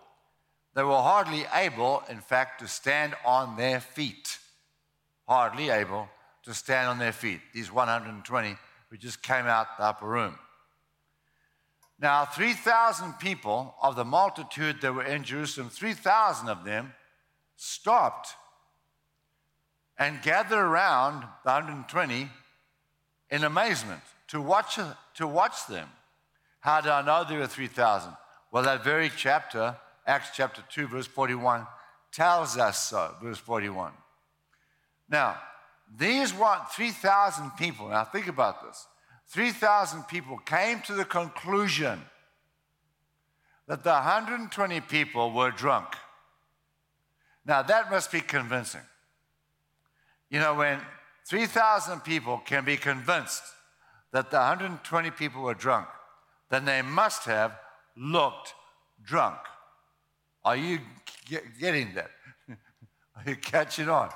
They 0.73 0.83
were 0.83 1.01
hardly 1.01 1.45
able, 1.53 2.03
in 2.09 2.19
fact, 2.19 2.61
to 2.61 2.67
stand 2.67 3.13
on 3.25 3.57
their 3.57 3.79
feet. 3.79 4.39
Hardly 5.27 5.69
able 5.69 6.09
to 6.43 6.53
stand 6.53 6.87
on 6.87 6.99
their 6.99 7.11
feet. 7.11 7.41
These 7.53 7.71
120 7.71 8.57
who 8.89 8.97
just 8.97 9.21
came 9.21 9.45
out 9.45 9.77
the 9.77 9.83
upper 9.83 10.07
room. 10.07 10.37
Now, 12.01 12.25
3,000 12.25 13.13
people 13.19 13.75
of 13.81 13.95
the 13.95 14.05
multitude 14.05 14.81
that 14.81 14.93
were 14.93 15.03
in 15.03 15.23
Jerusalem, 15.23 15.69
3,000 15.69 16.47
of 16.47 16.63
them 16.63 16.93
stopped 17.57 18.29
and 19.99 20.21
gathered 20.21 20.57
around 20.57 21.21
the 21.43 21.51
120 21.51 22.29
in 23.29 23.43
amazement 23.43 24.01
to 24.29 24.41
watch, 24.41 24.79
to 25.15 25.27
watch 25.27 25.67
them. 25.67 25.89
How 26.61 26.79
do 26.81 26.89
I 26.89 27.01
know 27.01 27.25
there 27.27 27.39
were 27.39 27.47
3,000? 27.47 28.13
Well, 28.51 28.63
that 28.63 28.83
very 28.83 29.11
chapter, 29.15 29.75
Acts 30.07 30.29
chapter 30.33 30.63
2, 30.71 30.87
verse 30.87 31.05
41, 31.05 31.67
tells 32.11 32.57
us 32.57 32.87
so, 32.87 33.13
verse 33.21 33.37
41. 33.37 33.91
Now, 35.09 35.37
these 35.97 36.33
what 36.33 36.71
3,000 36.71 37.51
people, 37.51 37.89
now 37.89 38.05
think 38.05 38.27
about 38.27 38.63
this 38.65 38.87
3,000 39.27 40.03
people 40.03 40.37
came 40.37 40.81
to 40.81 40.93
the 40.93 41.05
conclusion 41.05 42.01
that 43.67 43.83
the 43.83 43.91
120 43.91 44.81
people 44.81 45.31
were 45.31 45.51
drunk. 45.51 45.95
Now, 47.45 47.61
that 47.61 47.91
must 47.91 48.11
be 48.11 48.21
convincing. 48.21 48.81
You 50.29 50.39
know, 50.39 50.53
when 50.55 50.79
3,000 51.27 52.01
people 52.01 52.41
can 52.45 52.65
be 52.65 52.77
convinced 52.77 53.43
that 54.11 54.31
the 54.31 54.37
120 54.37 55.11
people 55.11 55.41
were 55.41 55.53
drunk, 55.53 55.87
then 56.49 56.65
they 56.65 56.81
must 56.81 57.25
have 57.25 57.57
looked 57.95 58.53
drunk. 59.03 59.37
Are 60.43 60.55
you 60.55 60.79
getting 61.59 61.93
that? 61.95 62.11
Are 63.15 63.23
you 63.25 63.35
catching 63.35 63.89
on? 63.89 64.09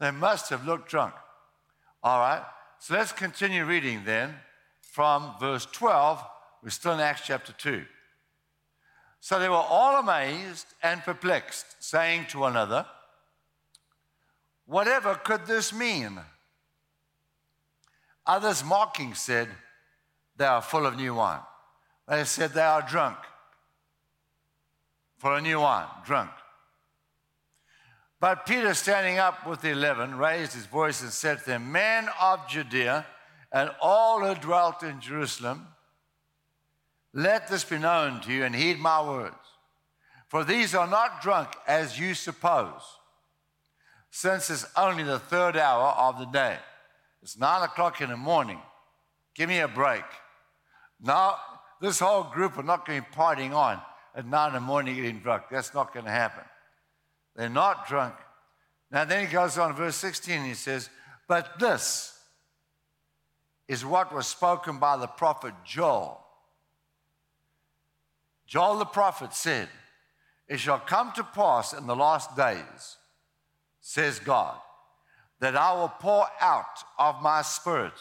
They 0.00 0.10
must 0.10 0.50
have 0.50 0.66
looked 0.66 0.88
drunk. 0.88 1.14
All 2.02 2.20
right, 2.20 2.42
so 2.78 2.94
let's 2.94 3.12
continue 3.12 3.64
reading 3.64 4.02
then 4.04 4.34
from 4.80 5.34
verse 5.38 5.66
12. 5.66 6.22
We're 6.62 6.70
still 6.70 6.92
in 6.92 7.00
Acts 7.00 7.22
chapter 7.26 7.52
2. 7.52 7.84
So 9.20 9.38
they 9.38 9.48
were 9.48 9.54
all 9.56 10.00
amazed 10.00 10.66
and 10.82 11.02
perplexed, 11.02 11.66
saying 11.80 12.26
to 12.30 12.38
one 12.38 12.52
another, 12.52 12.86
Whatever 14.70 15.16
could 15.16 15.46
this 15.46 15.72
mean? 15.72 16.20
Others 18.24 18.62
mocking 18.62 19.14
said, 19.14 19.48
They 20.36 20.44
are 20.44 20.62
full 20.62 20.86
of 20.86 20.96
new 20.96 21.14
wine. 21.14 21.40
They 22.06 22.22
said 22.22 22.52
they 22.52 22.62
are 22.62 22.80
drunk. 22.80 23.16
Full 25.18 25.34
of 25.34 25.42
new 25.42 25.58
wine, 25.58 25.88
drunk. 26.06 26.30
But 28.20 28.46
Peter, 28.46 28.72
standing 28.74 29.18
up 29.18 29.44
with 29.44 29.60
the 29.60 29.70
eleven, 29.70 30.16
raised 30.16 30.52
his 30.52 30.66
voice 30.66 31.02
and 31.02 31.10
said 31.10 31.40
to 31.40 31.46
them, 31.46 31.72
Men 31.72 32.08
of 32.20 32.46
Judea 32.48 33.04
and 33.50 33.72
all 33.82 34.20
who 34.20 34.40
dwelt 34.40 34.84
in 34.84 35.00
Jerusalem, 35.00 35.66
let 37.12 37.48
this 37.48 37.64
be 37.64 37.78
known 37.78 38.20
to 38.20 38.32
you 38.32 38.44
and 38.44 38.54
heed 38.54 38.78
my 38.78 39.02
words. 39.02 39.34
For 40.28 40.44
these 40.44 40.76
are 40.76 40.86
not 40.86 41.22
drunk 41.22 41.48
as 41.66 41.98
you 41.98 42.14
suppose, 42.14 42.99
since 44.10 44.50
it's 44.50 44.66
only 44.76 45.02
the 45.02 45.18
third 45.18 45.56
hour 45.56 45.88
of 45.96 46.18
the 46.18 46.26
day. 46.26 46.58
It's 47.22 47.38
nine 47.38 47.62
o'clock 47.62 48.00
in 48.00 48.10
the 48.10 48.16
morning. 48.16 48.58
Give 49.34 49.48
me 49.48 49.58
a 49.60 49.68
break. 49.68 50.04
Now, 51.00 51.36
this 51.80 51.98
whole 51.98 52.24
group 52.24 52.58
are 52.58 52.62
not 52.62 52.86
going 52.86 53.00
to 53.00 53.06
be 53.06 53.16
partying 53.16 53.54
on 53.54 53.80
at 54.14 54.26
nine 54.26 54.48
in 54.48 54.54
the 54.54 54.60
morning 54.60 54.96
getting 54.96 55.20
drunk. 55.20 55.44
That's 55.50 55.72
not 55.72 55.94
going 55.94 56.06
to 56.06 56.10
happen. 56.10 56.44
They're 57.36 57.48
not 57.48 57.88
drunk. 57.88 58.14
Now, 58.90 59.04
then 59.04 59.26
he 59.26 59.32
goes 59.32 59.56
on, 59.56 59.74
verse 59.74 59.96
16, 59.96 60.44
he 60.44 60.54
says, 60.54 60.90
But 61.28 61.58
this 61.60 62.18
is 63.68 63.84
what 63.84 64.12
was 64.12 64.26
spoken 64.26 64.78
by 64.78 64.96
the 64.96 65.06
prophet 65.06 65.54
Joel. 65.64 66.20
Joel 68.46 68.78
the 68.78 68.84
prophet 68.84 69.32
said, 69.32 69.68
It 70.48 70.58
shall 70.58 70.80
come 70.80 71.12
to 71.12 71.22
pass 71.22 71.72
in 71.72 71.86
the 71.86 71.94
last 71.94 72.36
days, 72.36 72.96
says 73.80 74.18
God, 74.18 74.56
that 75.40 75.56
I 75.56 75.72
will 75.72 75.88
pour 75.88 76.26
out 76.40 76.84
of 76.98 77.22
my 77.22 77.42
spirit 77.42 77.94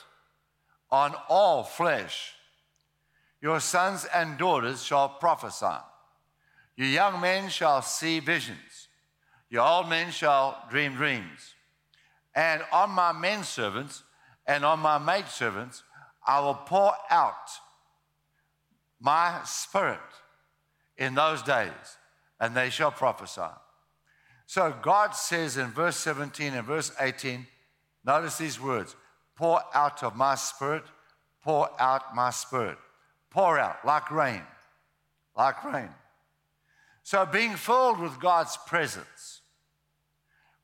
on 0.92 1.14
all 1.28 1.64
flesh. 1.64 2.34
Your 3.42 3.60
sons 3.60 4.06
and 4.14 4.38
daughters 4.38 4.84
shall 4.84 5.10
prophesy. 5.10 5.78
Your 6.76 6.88
young 6.88 7.22
men 7.22 7.50
shall 7.50 7.82
see 7.82 8.20
visions. 8.20 8.88
Your 9.50 9.66
old 9.66 9.90
men 9.90 10.12
shall 10.12 10.64
dream 10.70 10.96
dreams. 10.96 11.56
And 12.36 12.62
on 12.72 12.92
my 12.92 13.12
men 13.12 13.44
servants 13.44 14.04
and 14.46 14.64
on 14.64 14.80
my 14.80 14.98
maid 14.98 15.28
servants, 15.28 15.84
I 16.26 16.40
will 16.40 16.56
pour 16.56 16.94
out 17.10 17.50
my 19.00 19.40
spirit 19.46 20.00
in 20.98 21.16
those 21.16 21.42
days, 21.42 21.98
and 22.40 22.56
they 22.56 22.70
shall 22.70 22.92
prophesy. 22.92 23.42
So 24.50 24.74
God 24.82 25.12
says 25.12 25.58
in 25.58 25.68
verse 25.68 25.96
17 25.98 26.56
and 26.56 26.66
verse 26.66 26.92
18, 27.00 27.46
notice 28.04 28.40
these 28.40 28.60
words 28.60 28.96
pour 29.36 29.62
out 29.76 30.02
of 30.02 30.16
my 30.16 30.34
spirit, 30.34 30.82
pour 31.44 31.70
out 31.80 32.16
my 32.16 32.32
spirit. 32.32 32.80
Pour 33.30 33.60
out 33.60 33.86
like 33.86 34.10
rain, 34.10 34.42
like 35.38 35.64
rain. 35.64 35.90
So 37.04 37.28
being 37.28 37.54
filled 37.58 38.00
with 38.00 38.20
God's 38.20 38.58
presence 38.66 39.42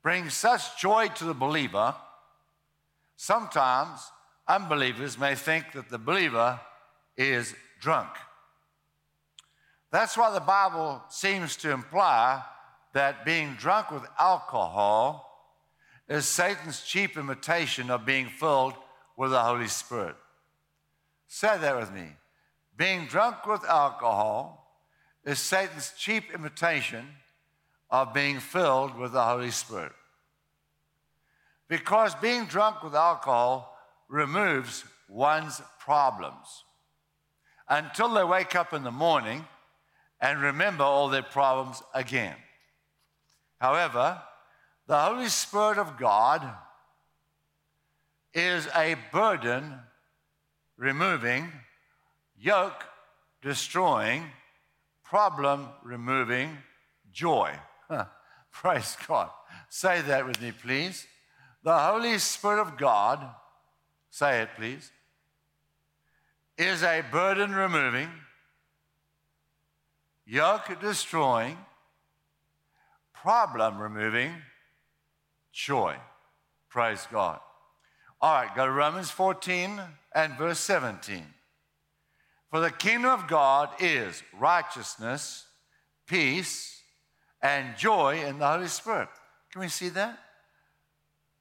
brings 0.02 0.34
such 0.34 0.80
joy 0.80 1.06
to 1.14 1.24
the 1.24 1.32
believer, 1.32 1.94
sometimes 3.14 4.00
unbelievers 4.48 5.16
may 5.16 5.36
think 5.36 5.70
that 5.74 5.90
the 5.90 5.98
believer 5.98 6.58
is 7.16 7.54
drunk. 7.80 8.08
That's 9.92 10.18
why 10.18 10.32
the 10.32 10.40
Bible 10.40 11.04
seems 11.08 11.54
to 11.58 11.70
imply 11.70 12.42
that 12.96 13.26
being 13.26 13.52
drunk 13.56 13.90
with 13.90 14.04
alcohol 14.18 15.52
is 16.08 16.24
Satan's 16.24 16.80
cheap 16.80 17.18
imitation 17.18 17.90
of 17.90 18.06
being 18.06 18.26
filled 18.26 18.72
with 19.18 19.32
the 19.32 19.38
Holy 19.38 19.68
Spirit. 19.68 20.16
Say 21.28 21.58
that 21.58 21.76
with 21.76 21.92
me. 21.92 22.06
Being 22.74 23.04
drunk 23.04 23.44
with 23.44 23.62
alcohol 23.64 24.80
is 25.26 25.38
Satan's 25.38 25.92
cheap 25.98 26.32
imitation 26.32 27.06
of 27.90 28.14
being 28.14 28.40
filled 28.40 28.96
with 28.96 29.12
the 29.12 29.22
Holy 29.22 29.50
Spirit. 29.50 29.92
Because 31.68 32.14
being 32.14 32.46
drunk 32.46 32.82
with 32.82 32.94
alcohol 32.94 33.76
removes 34.08 34.86
one's 35.06 35.60
problems 35.80 36.64
until 37.68 38.08
they 38.14 38.24
wake 38.24 38.56
up 38.56 38.72
in 38.72 38.84
the 38.84 38.90
morning 38.90 39.44
and 40.18 40.40
remember 40.40 40.84
all 40.84 41.10
their 41.10 41.22
problems 41.22 41.82
again. 41.92 42.36
However, 43.58 44.20
the 44.86 44.98
Holy 44.98 45.28
Spirit 45.28 45.78
of 45.78 45.98
God 45.98 46.48
is 48.32 48.68
a 48.74 48.96
burden 49.12 49.74
removing, 50.76 51.50
yoke 52.38 52.84
destroying, 53.42 54.24
problem 55.02 55.68
removing 55.82 56.58
joy. 57.12 57.52
Praise 58.52 58.96
God. 59.06 59.30
Say 59.68 60.02
that 60.02 60.26
with 60.26 60.40
me, 60.40 60.52
please. 60.52 61.06
The 61.62 61.76
Holy 61.76 62.18
Spirit 62.18 62.60
of 62.60 62.76
God, 62.76 63.26
say 64.10 64.42
it, 64.42 64.50
please, 64.56 64.92
is 66.56 66.82
a 66.82 67.02
burden 67.10 67.54
removing, 67.54 68.08
yoke 70.26 70.80
destroying, 70.80 71.58
problem 73.26 73.76
removing 73.82 74.32
joy. 75.52 75.96
Praise 76.68 77.08
God. 77.10 77.40
All 78.20 78.32
right, 78.32 78.54
go 78.54 78.66
to 78.66 78.70
Romans 78.70 79.10
14 79.10 79.80
and 80.14 80.38
verse 80.38 80.60
17. 80.60 81.24
For 82.52 82.60
the 82.60 82.70
kingdom 82.70 83.10
of 83.10 83.26
God 83.26 83.70
is 83.80 84.22
righteousness, 84.38 85.44
peace, 86.06 86.80
and 87.42 87.76
joy 87.76 88.22
in 88.24 88.38
the 88.38 88.46
Holy 88.46 88.68
Spirit. 88.68 89.08
Can 89.50 89.60
we 89.60 89.68
see 89.70 89.88
that? 89.88 90.16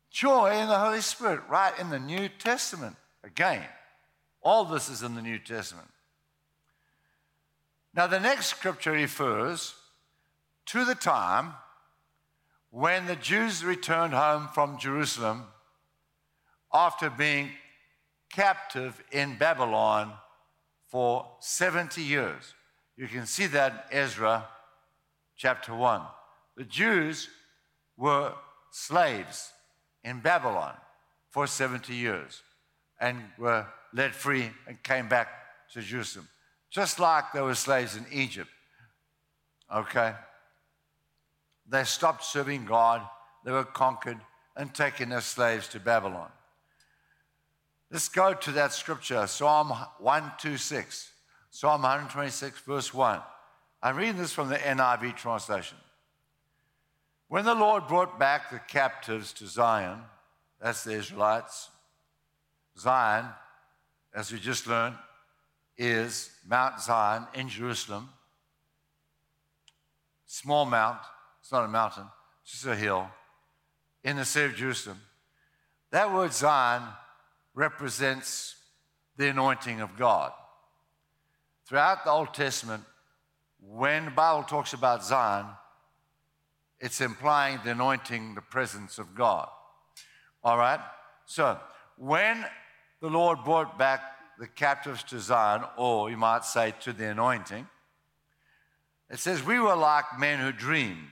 Joy 0.09 0.59
in 0.59 0.67
the 0.67 0.79
Holy 0.79 1.01
Spirit, 1.01 1.41
right 1.47 1.77
in 1.79 1.91
the 1.91 1.99
New 1.99 2.29
Testament. 2.29 2.95
Again, 3.23 3.61
all 4.41 4.65
this 4.65 4.89
is 4.89 5.03
in 5.03 5.13
the 5.13 5.21
New 5.21 5.37
Testament. 5.37 5.89
Now, 7.93 8.07
the 8.07 8.19
next 8.19 8.47
scripture 8.47 8.93
refers 8.93 9.75
to 10.65 10.83
the 10.83 10.95
time 10.95 11.53
when 12.75 13.05
the 13.05 13.15
Jews 13.15 13.63
returned 13.63 14.13
home 14.13 14.49
from 14.53 14.77
Jerusalem 14.77 15.45
after 16.73 17.09
being 17.09 17.51
captive 18.33 19.01
in 19.13 19.37
Babylon 19.37 20.11
for 20.89 21.25
70 21.39 22.01
years. 22.01 22.53
You 22.97 23.07
can 23.07 23.27
see 23.27 23.45
that 23.45 23.87
in 23.89 23.97
Ezra 23.97 24.45
chapter 25.37 25.73
1. 25.73 26.01
The 26.57 26.65
Jews 26.65 27.29
were 27.95 28.33
slaves 28.71 29.53
in 30.03 30.19
Babylon 30.19 30.75
for 31.29 31.47
70 31.47 31.95
years 31.95 32.41
and 32.99 33.21
were 33.37 33.67
led 33.93 34.13
free 34.13 34.49
and 34.67 34.83
came 34.83 35.07
back 35.07 35.29
to 35.71 35.81
Jerusalem, 35.81 36.27
just 36.69 36.99
like 36.99 37.31
they 37.31 37.39
were 37.39 37.55
slaves 37.55 37.95
in 37.95 38.05
Egypt. 38.11 38.49
Okay? 39.73 40.13
They 41.67 41.83
stopped 41.83 42.23
serving 42.23 42.65
God, 42.65 43.01
they 43.43 43.51
were 43.51 43.63
conquered 43.63 44.19
and 44.55 44.73
taken 44.73 45.11
as 45.11 45.25
slaves 45.25 45.67
to 45.69 45.79
Babylon. 45.79 46.29
Let's 47.91 48.09
go 48.09 48.33
to 48.33 48.51
that 48.53 48.73
scripture, 48.73 49.27
Psalm 49.27 49.69
126, 49.69 51.11
Psalm 51.51 51.81
126, 51.81 52.59
verse 52.61 52.93
1. 52.93 53.21
I'm 53.81 53.95
reading 53.95 54.17
this 54.17 54.33
from 54.33 54.49
the 54.49 54.57
NIV 54.57 55.15
translation. 55.15 55.77
When 57.27 57.45
the 57.45 57.55
Lord 57.55 57.87
brought 57.87 58.19
back 58.19 58.49
the 58.49 58.59
captives 58.59 59.33
to 59.33 59.47
Zion, 59.47 59.99
that's 60.61 60.83
the 60.83 60.93
Israelites. 60.93 61.69
Zion, 62.77 63.25
as 64.13 64.31
we 64.31 64.39
just 64.39 64.67
learned, 64.67 64.95
is 65.77 66.31
Mount 66.47 66.81
Zion 66.81 67.27
in 67.33 67.49
Jerusalem. 67.49 68.09
Small 70.25 70.65
mount, 70.65 70.99
it's 71.45 71.51
not 71.51 71.63
a 71.63 71.67
mountain, 71.67 72.05
it's 72.41 72.53
just 72.53 72.65
a 72.65 72.75
hill 72.75 73.07
in 74.03 74.15
the 74.15 74.25
city 74.25 74.47
of 74.47 74.55
Jerusalem. 74.55 74.99
That 75.91 76.11
word 76.11 76.33
Zion 76.33 76.81
represents 77.53 78.55
the 79.15 79.29
anointing 79.29 79.79
of 79.79 79.95
God. 79.95 80.31
Throughout 81.67 82.03
the 82.03 82.09
Old 82.09 82.33
Testament, 82.33 82.83
when 83.61 84.05
the 84.05 84.11
Bible 84.11 84.41
talks 84.41 84.73
about 84.73 85.05
Zion, 85.05 85.45
it's 86.79 86.99
implying 86.99 87.59
the 87.63 87.73
anointing, 87.73 88.33
the 88.33 88.41
presence 88.41 88.97
of 88.97 89.13
God. 89.13 89.47
All 90.43 90.57
right? 90.57 90.79
So, 91.27 91.59
when 91.95 92.43
the 93.01 93.09
Lord 93.11 93.43
brought 93.43 93.77
back 93.77 94.01
the 94.39 94.47
captives 94.47 95.03
to 95.03 95.19
Zion, 95.19 95.61
or 95.77 96.09
you 96.09 96.17
might 96.17 96.43
say 96.43 96.73
to 96.81 96.91
the 96.91 97.05
anointing, 97.05 97.67
it 99.11 99.19
says, 99.19 99.43
We 99.43 99.59
were 99.59 99.75
like 99.75 100.17
men 100.17 100.39
who 100.39 100.51
dreamed. 100.51 101.11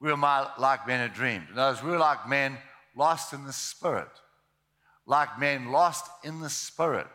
We 0.00 0.10
were 0.10 0.16
like 0.16 0.86
men 0.86 1.06
who 1.06 1.14
dreamed. 1.14 1.48
In 1.52 1.58
other 1.58 1.72
words, 1.72 1.82
we 1.82 1.90
were 1.90 1.98
like 1.98 2.28
men 2.28 2.56
lost 2.96 3.32
in 3.32 3.44
the 3.44 3.52
spirit, 3.52 4.08
like 5.06 5.38
men 5.38 5.70
lost 5.70 6.10
in 6.24 6.40
the 6.40 6.50
spirit. 6.50 7.06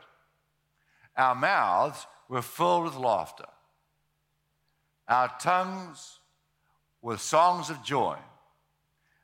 Our 1.18 1.36
mouths 1.36 2.06
were 2.30 2.42
filled 2.42 2.84
with 2.86 2.96
laughter, 2.96 3.46
our 5.08 5.32
tongues 5.40 6.20
with 7.02 7.22
songs 7.22 7.70
of 7.70 7.84
joy. 7.84 8.18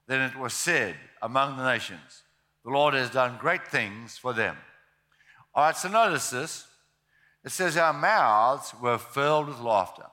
Then 0.08 0.22
it 0.22 0.38
was 0.38 0.54
said 0.54 0.96
among 1.22 1.58
the 1.58 1.72
nations, 1.72 2.24
The 2.64 2.72
Lord 2.72 2.94
has 2.94 3.10
done 3.10 3.38
great 3.40 3.68
things 3.68 4.18
for 4.18 4.34
them. 4.34 4.58
All 5.54 5.66
right, 5.66 5.76
so 5.76 5.90
notice 5.90 6.30
this. 6.30 6.68
It 7.44 7.52
says, 7.52 7.78
Our 7.78 7.94
mouths 7.94 8.74
were 8.82 8.98
filled 8.98 9.48
with 9.48 9.60
laughter. 9.60 10.06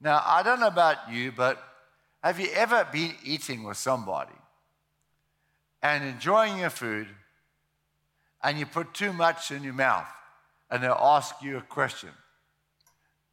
Now, 0.00 0.22
I 0.24 0.42
don't 0.42 0.60
know 0.60 0.68
about 0.68 1.10
you, 1.10 1.32
but 1.32 1.62
have 2.22 2.38
you 2.38 2.48
ever 2.54 2.86
been 2.92 3.14
eating 3.24 3.64
with 3.64 3.76
somebody 3.76 4.34
and 5.82 6.04
enjoying 6.04 6.58
your 6.58 6.70
food 6.70 7.08
and 8.42 8.58
you 8.58 8.66
put 8.66 8.94
too 8.94 9.12
much 9.12 9.50
in 9.50 9.64
your 9.64 9.74
mouth 9.74 10.06
and 10.70 10.82
they 10.82 10.88
ask 10.88 11.34
you 11.42 11.58
a 11.58 11.62
question? 11.62 12.10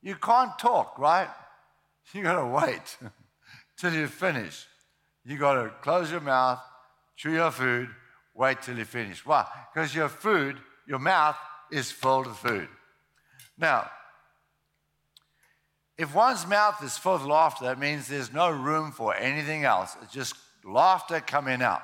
You 0.02 0.16
can't 0.16 0.58
talk, 0.58 0.98
right? 0.98 1.30
You 2.12 2.24
got 2.24 2.42
to 2.42 2.48
wait 2.48 2.98
till 3.78 3.94
you 3.94 4.08
finish. 4.08 4.66
You 5.24 5.38
got 5.38 5.62
to 5.62 5.70
close 5.84 6.10
your 6.10 6.22
mouth, 6.22 6.60
chew 7.16 7.34
your 7.34 7.52
food, 7.52 7.88
wait 8.34 8.64
till 8.64 8.80
you 8.80 8.86
finish. 8.86 9.24
Why? 9.24 9.46
Because 9.72 9.94
your 9.94 10.10
food, 10.10 10.58
your 10.88 10.98
mouth 10.98 11.36
is 11.72 11.92
full 11.92 12.22
of 12.22 12.36
food. 12.36 12.68
Now, 13.60 13.92
if 16.00 16.16
one's 16.16 16.48
mouth 16.48 16.82
is 16.82 16.98
full 16.98 17.16
of 17.16 17.26
laughter, 17.26 17.66
that 17.66 17.78
means 17.78 18.08
there's 18.08 18.32
no 18.32 18.50
room 18.50 18.94
for 18.94 19.14
anything 19.14 19.66
else. 19.66 19.98
It's 20.02 20.14
just 20.14 20.34
laughter 20.64 21.20
coming 21.20 21.62
out. 21.62 21.82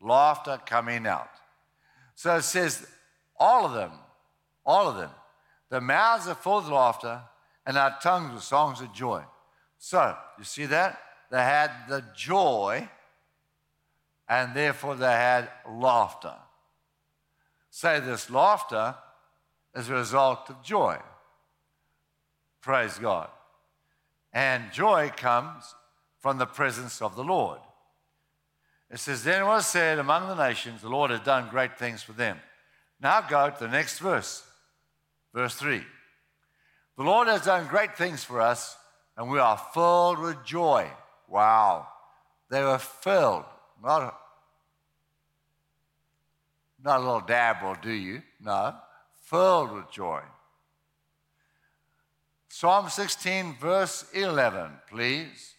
Laughter 0.00 0.60
coming 0.66 1.06
out. 1.06 1.30
So 2.16 2.34
it 2.34 2.42
says, 2.42 2.84
all 3.38 3.66
of 3.66 3.72
them, 3.72 3.92
all 4.66 4.88
of 4.88 4.96
them, 4.96 5.12
the 5.70 5.80
mouths 5.80 6.26
are 6.26 6.34
full 6.34 6.58
of 6.58 6.68
laughter, 6.68 7.22
and 7.64 7.78
our 7.78 7.96
tongues 8.02 8.34
with 8.34 8.42
songs 8.42 8.80
of 8.80 8.92
joy. 8.92 9.22
So, 9.78 10.16
you 10.36 10.42
see 10.42 10.66
that? 10.66 11.00
They 11.30 11.40
had 11.40 11.70
the 11.88 12.02
joy, 12.16 12.88
and 14.28 14.54
therefore 14.54 14.96
they 14.96 15.06
had 15.06 15.48
laughter. 15.70 16.34
Say 17.70 18.00
this 18.00 18.28
laughter 18.28 18.96
is 19.72 19.88
a 19.88 19.94
result 19.94 20.50
of 20.50 20.64
joy. 20.64 20.98
Praise 22.64 22.96
God. 22.96 23.28
And 24.32 24.72
joy 24.72 25.12
comes 25.14 25.74
from 26.20 26.38
the 26.38 26.46
presence 26.46 27.02
of 27.02 27.14
the 27.14 27.22
Lord. 27.22 27.58
It 28.90 29.00
says, 29.00 29.22
Then 29.22 29.44
was 29.44 29.66
said 29.66 29.98
among 29.98 30.28
the 30.28 30.48
nations, 30.48 30.80
the 30.80 30.88
Lord 30.88 31.10
has 31.10 31.20
done 31.20 31.50
great 31.50 31.78
things 31.78 32.02
for 32.02 32.12
them. 32.12 32.38
Now 33.02 33.20
go 33.20 33.50
to 33.50 33.56
the 33.60 33.68
next 33.68 33.98
verse, 33.98 34.42
verse 35.34 35.54
3. 35.56 35.82
The 36.96 37.02
Lord 37.02 37.28
has 37.28 37.44
done 37.44 37.66
great 37.66 37.98
things 37.98 38.24
for 38.24 38.40
us, 38.40 38.78
and 39.18 39.30
we 39.30 39.38
are 39.38 39.60
filled 39.74 40.20
with 40.20 40.42
joy. 40.46 40.88
Wow. 41.28 41.86
They 42.48 42.62
were 42.62 42.78
filled, 42.78 43.44
not, 43.82 44.18
not 46.82 47.00
a 47.00 47.02
little 47.02 47.20
dab 47.20 47.62
will 47.62 47.76
do 47.82 47.92
you, 47.92 48.22
no, 48.40 48.74
filled 49.24 49.72
with 49.72 49.90
joy. 49.90 50.22
Psalm 52.56 52.88
16, 52.88 53.56
verse 53.60 54.04
11, 54.12 54.70
please. 54.88 55.54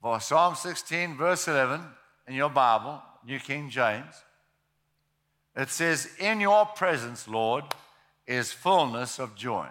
For 0.00 0.18
Psalm 0.18 0.54
16, 0.54 1.14
verse 1.14 1.46
11, 1.46 1.82
in 2.26 2.34
your 2.36 2.48
Bible, 2.48 3.02
New 3.26 3.38
King 3.38 3.68
James, 3.68 4.14
it 5.54 5.68
says, 5.68 6.08
In 6.18 6.40
your 6.40 6.64
presence, 6.64 7.28
Lord, 7.28 7.64
is 8.26 8.50
fullness 8.50 9.18
of 9.18 9.36
joy 9.36 9.68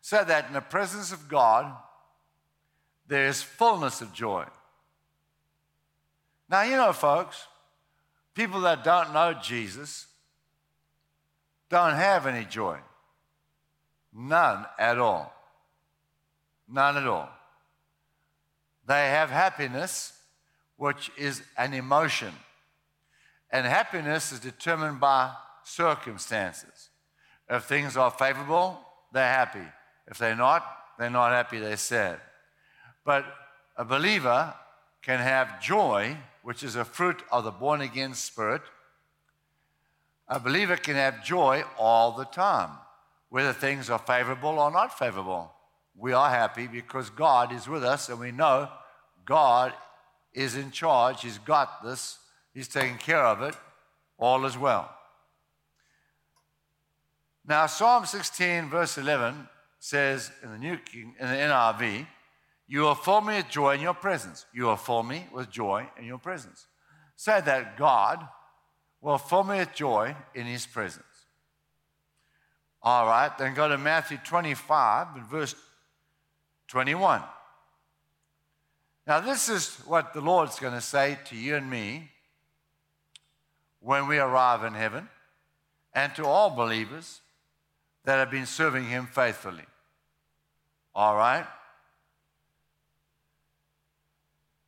so 0.00 0.24
that 0.24 0.46
in 0.46 0.54
the 0.54 0.62
presence 0.62 1.12
of 1.12 1.28
God, 1.28 1.70
there 3.06 3.26
is 3.26 3.42
fullness 3.42 4.00
of 4.00 4.14
joy. 4.14 4.46
Now, 6.48 6.62
you 6.62 6.76
know, 6.76 6.94
folks, 6.94 7.46
people 8.34 8.62
that 8.62 8.82
don't 8.82 9.12
know 9.12 9.34
Jesus 9.34 10.06
don't 11.68 11.96
have 11.96 12.26
any 12.26 12.46
joy. 12.46 12.78
None 14.14 14.66
at 14.78 14.98
all. 14.98 15.32
None 16.68 16.96
at 16.96 17.06
all. 17.06 17.28
They 18.86 19.08
have 19.08 19.30
happiness, 19.30 20.12
which 20.76 21.10
is 21.16 21.42
an 21.56 21.74
emotion. 21.74 22.32
And 23.50 23.66
happiness 23.66 24.32
is 24.32 24.40
determined 24.40 25.00
by 25.00 25.32
circumstances. 25.64 26.90
If 27.48 27.64
things 27.64 27.96
are 27.96 28.10
favorable, 28.10 28.80
they're 29.12 29.26
happy. 29.26 29.66
If 30.06 30.18
they're 30.18 30.36
not, 30.36 30.64
they're 30.98 31.10
not 31.10 31.32
happy, 31.32 31.58
they're 31.58 31.76
sad. 31.76 32.20
But 33.04 33.24
a 33.76 33.84
believer 33.84 34.54
can 35.02 35.20
have 35.20 35.60
joy, 35.60 36.16
which 36.42 36.62
is 36.62 36.76
a 36.76 36.84
fruit 36.84 37.22
of 37.30 37.44
the 37.44 37.50
born 37.50 37.80
again 37.80 38.14
spirit. 38.14 38.62
A 40.28 40.40
believer 40.40 40.76
can 40.76 40.94
have 40.94 41.24
joy 41.24 41.64
all 41.78 42.12
the 42.12 42.24
time, 42.24 42.70
whether 43.34 43.52
things 43.52 43.90
are 43.90 43.98
favorable 43.98 44.60
or 44.60 44.70
not 44.70 44.96
favorable. 44.96 45.52
We 45.96 46.12
are 46.12 46.30
happy 46.30 46.68
because 46.68 47.10
God 47.10 47.52
is 47.52 47.66
with 47.66 47.82
us 47.82 48.08
and 48.08 48.20
we 48.20 48.30
know 48.30 48.68
God 49.24 49.72
is 50.32 50.54
in 50.54 50.70
charge. 50.70 51.22
He's 51.22 51.38
got 51.38 51.82
this, 51.82 52.20
He's 52.52 52.68
taking 52.68 52.96
care 52.96 53.26
of 53.26 53.42
it. 53.42 53.56
All 54.20 54.44
is 54.44 54.56
well. 54.56 54.88
Now, 57.44 57.66
Psalm 57.66 58.06
16, 58.06 58.70
verse 58.70 58.98
11 58.98 59.48
says 59.80 60.30
in 60.44 60.52
the 60.52 60.58
New 60.58 60.76
King, 60.76 61.16
in 61.18 61.26
the 61.26 61.34
NIV, 61.34 62.06
you 62.68 62.82
will 62.82 62.94
fill 62.94 63.20
me 63.20 63.38
with 63.38 63.48
joy 63.48 63.74
in 63.74 63.80
your 63.80 63.94
presence. 63.94 64.46
You 64.54 64.66
will 64.66 64.76
fill 64.76 65.02
me 65.02 65.26
with 65.32 65.50
joy 65.50 65.88
in 65.98 66.04
your 66.04 66.18
presence. 66.18 66.68
Say 67.16 67.40
that 67.40 67.76
God 67.76 68.28
will 69.00 69.18
fill 69.18 69.42
me 69.42 69.58
with 69.58 69.74
joy 69.74 70.14
in 70.36 70.46
his 70.46 70.66
presence. 70.66 71.13
All 72.84 73.06
right, 73.06 73.36
then 73.38 73.54
go 73.54 73.66
to 73.66 73.78
Matthew 73.78 74.18
25 74.18 75.16
and 75.16 75.24
verse 75.24 75.54
21. 76.68 77.22
Now, 79.06 79.20
this 79.20 79.48
is 79.48 79.76
what 79.86 80.12
the 80.12 80.20
Lord's 80.20 80.60
going 80.60 80.74
to 80.74 80.82
say 80.82 81.18
to 81.26 81.36
you 81.36 81.56
and 81.56 81.70
me 81.70 82.10
when 83.80 84.06
we 84.06 84.18
arrive 84.18 84.64
in 84.64 84.74
heaven 84.74 85.08
and 85.94 86.14
to 86.16 86.26
all 86.26 86.50
believers 86.50 87.20
that 88.04 88.16
have 88.16 88.30
been 88.30 88.46
serving 88.46 88.84
him 88.84 89.06
faithfully. 89.06 89.64
All 90.94 91.16
right? 91.16 91.46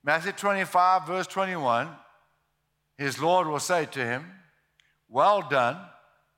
Matthew 0.03 0.33
25, 0.33 1.07
verse 1.07 1.27
21, 1.27 1.89
his 2.97 3.21
Lord 3.21 3.47
will 3.47 3.61
say 3.61 3.85
to 3.87 4.01
him, 4.01 4.25
Well 5.09 5.43
done, 5.43 5.77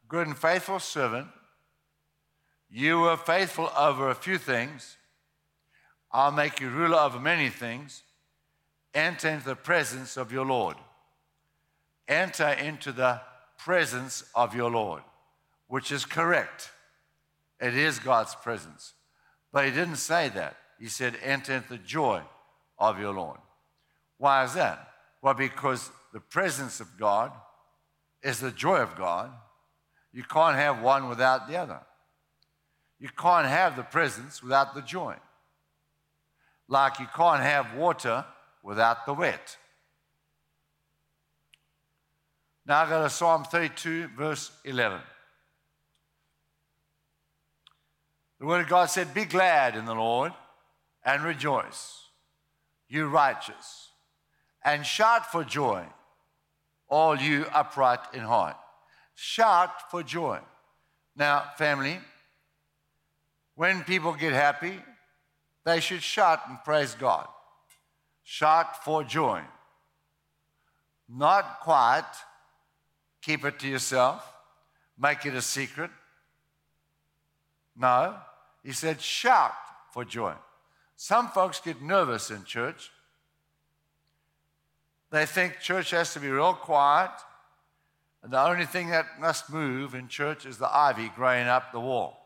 good 0.09 0.27
and 0.27 0.37
faithful 0.37 0.81
servant. 0.81 1.29
You 2.71 3.01
were 3.01 3.17
faithful 3.17 3.71
over 3.77 4.11
a 4.11 4.15
few 4.15 4.39
things. 4.39 4.97
I'll 6.13 6.33
make 6.33 6.61
you 6.61 6.69
ruler 6.69 6.99
over 6.99 7.19
many 7.19 7.49
things. 7.49 8.03
Enter 8.95 9.29
into 9.29 9.47
the 9.47 9.57
presence 9.57 10.17
of 10.17 10.33
your 10.33 10.47
Lord. 10.47 10.77
Enter 12.07 12.49
into 12.49 12.93
the 12.93 13.21
presence 13.59 14.25
of 14.35 14.55
your 14.55 14.71
Lord, 14.71 15.03
which 15.67 15.93
is 15.93 16.05
correct. 16.05 16.71
It 17.61 17.75
is 17.75 17.99
God's 17.99 18.35
presence. 18.35 18.95
But 19.53 19.65
he 19.65 19.71
didn't 19.71 19.97
say 19.97 20.29
that. 20.31 20.57
He 20.79 20.89
said, 20.89 21.17
enter 21.23 21.55
into 21.55 21.71
the 21.71 21.79
joy 21.79 22.23
of 22.79 23.01
your 23.01 23.13
Lord. 23.13 23.39
Why 24.17 24.45
is 24.45 24.55
that? 24.55 24.93
Well, 25.23 25.35
because 25.35 25.91
the 26.13 26.21
presence 26.21 26.81
of 26.81 26.99
God 26.99 27.33
is 28.23 28.41
the 28.41 28.51
joy 28.51 28.79
of 28.79 28.97
God, 28.97 29.31
you 30.13 30.23
can't 30.23 30.57
have 30.57 30.81
one 30.81 31.09
without 31.09 31.49
the 31.49 31.57
other. 31.57 31.81
You 33.01 33.09
can't 33.17 33.47
have 33.47 33.77
the 33.77 33.83
presence 33.83 34.43
without 34.43 34.75
the 34.75 34.83
joy. 34.83 35.15
Like 36.69 36.99
you 36.99 37.07
can't 37.15 37.43
have 37.43 37.75
water 37.75 38.25
without 38.63 39.07
the 39.07 39.15
wet. 39.15 39.57
Now 42.67 42.85
go 42.85 43.03
to 43.03 43.09
Psalm 43.09 43.45
32, 43.45 44.09
verse 44.17 44.51
11. 44.65 45.01
The 48.39 48.47
Word 48.47 48.61
of 48.61 48.69
God 48.69 48.87
said, 48.87 49.15
Be 49.15 49.25
glad 49.25 49.75
in 49.75 49.85
the 49.85 49.95
Lord 49.95 50.33
and 51.03 51.23
rejoice, 51.23 52.03
you 52.89 53.09
righteous, 53.09 53.91
and 54.63 54.85
shout 54.85 55.33
for 55.33 55.45
joy, 55.45 55.85
all 56.89 57.17
you 57.17 57.47
upright 57.55 58.01
in 58.13 58.21
heart. 58.21 58.57
Shout 59.15 59.91
for 59.91 60.03
joy. 60.03 60.39
Now, 61.17 61.45
family, 61.57 61.99
when 63.59 63.83
people 63.83 64.13
get 64.13 64.33
happy, 64.33 64.81
they 65.65 65.81
should 65.81 66.01
shout 66.01 66.43
and 66.49 66.63
praise 66.65 66.95
God. 66.95 67.27
Shout 68.23 68.85
for 68.85 69.03
joy. 69.03 69.43
Not 71.09 71.59
quiet, 71.63 72.05
keep 73.21 73.45
it 73.45 73.59
to 73.59 73.67
yourself, 73.67 74.33
make 74.97 75.27
it 75.27 75.35
a 75.35 75.43
secret. 75.43 75.91
No, 77.77 78.15
he 78.63 78.71
said, 78.71 79.01
shout 79.01 79.55
for 79.93 80.05
joy. 80.05 80.35
Some 80.95 81.27
folks 81.27 81.61
get 81.61 81.83
nervous 81.83 82.31
in 82.31 82.45
church. 82.45 82.93
They 85.11 85.27
think 85.27 85.59
church 85.59 85.91
has 85.91 86.13
to 86.15 86.21
be 86.21 86.29
real 86.29 86.55
quiet, 86.55 87.11
and 88.23 88.33
the 88.33 88.41
only 88.41 88.67
thing 88.67 88.91
that 88.91 89.19
must 89.19 89.53
move 89.53 89.97
in 89.97 90.07
church 90.07 90.47
is 90.47 90.59
the 90.59 90.73
ivy 90.73 91.11
growing 91.17 91.49
up 91.49 91.73
the 91.73 91.81
wall. 91.81 92.18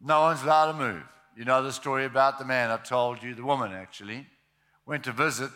No 0.00 0.22
one's 0.22 0.42
allowed 0.42 0.72
to 0.72 0.78
move. 0.78 1.02
You 1.36 1.44
know 1.44 1.62
the 1.62 1.72
story 1.72 2.04
about 2.04 2.38
the 2.38 2.44
man 2.44 2.70
I 2.70 2.76
told 2.78 3.22
you, 3.22 3.34
the 3.34 3.44
woman 3.44 3.72
actually, 3.72 4.26
went 4.86 5.04
to 5.04 5.12
visit 5.12 5.50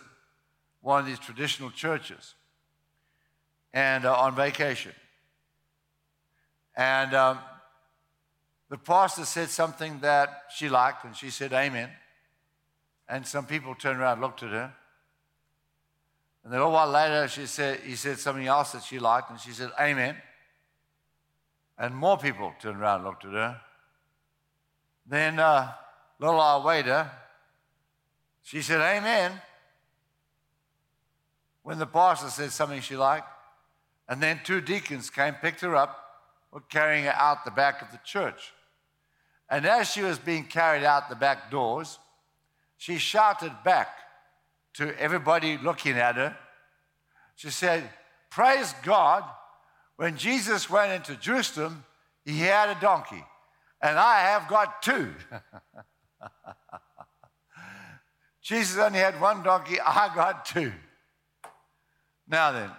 one 0.81 1.01
of 1.01 1.07
these 1.07 1.19
traditional 1.19 1.71
churches 1.71 2.35
and 3.73 4.05
uh, 4.05 4.15
on 4.15 4.35
vacation. 4.35 4.93
And 6.77 7.15
um, 7.15 7.39
the 8.69 8.79
pastor 8.79 9.25
said 9.25 9.49
something 9.49 10.01
that 10.01 10.45
she 10.55 10.69
liked, 10.69 11.05
and 11.05 11.17
she 11.17 11.31
said, 11.31 11.53
Amen. 11.53 11.91
And 13.09 13.27
some 13.27 13.47
people 13.47 13.75
turned 13.75 14.01
around 14.01 14.15
and 14.15 14.23
looked 14.23 14.43
at 14.43 14.51
her. 14.51 14.73
And 16.45 16.53
then 16.53 16.61
a 16.61 16.69
while 16.69 16.89
later, 16.89 17.29
she 17.29 17.47
said, 17.47 17.81
he 17.81 17.95
said 17.95 18.19
something 18.19 18.47
else 18.47 18.73
that 18.73 18.83
she 18.83 18.99
liked, 18.99 19.31
and 19.31 19.39
she 19.39 19.51
said, 19.53 19.71
Amen. 19.81 20.17
And 21.79 21.95
more 21.95 22.19
people 22.19 22.53
turned 22.61 22.81
around 22.81 23.01
and 23.01 23.05
looked 23.05 23.25
at 23.25 23.33
her. 23.33 23.61
Then 25.07 25.39
uh, 25.39 25.73
little 26.19 26.37
while 26.37 26.63
later, 26.63 27.11
she 28.43 28.63
said, 28.63 28.81
Amen. 28.81 29.33
When 31.63 31.79
the 31.79 31.87
pastor 31.87 32.29
said 32.29 32.51
something 32.51 32.81
she 32.81 32.97
liked. 32.97 33.29
And 34.09 34.23
then 34.23 34.41
two 34.45 34.61
deacons 34.61 35.11
came, 35.11 35.35
picked 35.35 35.61
her 35.61 35.77
up, 35.77 35.99
were 36.51 36.61
carrying 36.61 37.05
her 37.05 37.15
out 37.15 37.45
the 37.45 37.51
back 37.51 37.81
of 37.83 37.91
the 37.93 38.01
church. 38.05 38.53
And 39.49 39.65
as 39.65 39.91
she 39.91 40.03
was 40.03 40.19
being 40.19 40.45
carried 40.45 40.85
out 40.85 41.09
the 41.09 41.15
back 41.15 41.51
doors, 41.51 41.99
she 42.79 42.99
shouted 42.99 43.53
back 43.65 43.89
to 44.75 44.99
everybody 44.99 45.59
looking 45.59 45.97
at 45.97 46.17
her. 46.17 46.37
She 47.37 47.51
said, 47.51 47.89
Praise 48.31 48.75
God, 48.83 49.25
when 49.97 50.17
Jesus 50.17 50.71
went 50.71 50.93
into 50.93 51.21
Jerusalem, 51.21 51.85
he 52.25 52.39
had 52.39 52.77
a 52.77 52.81
donkey, 52.81 53.25
and 53.83 53.99
I 53.99 54.21
have 54.21 54.49
got 54.49 54.81
two. 54.83 55.13
Jesus 58.43 58.79
only 58.79 59.01
had 59.01 59.21
one 59.21 59.43
donkey, 59.43 59.81
I 59.81 60.15
got 60.15 60.45
two. 60.45 60.73
Now 62.29 62.53
then, 62.53 62.71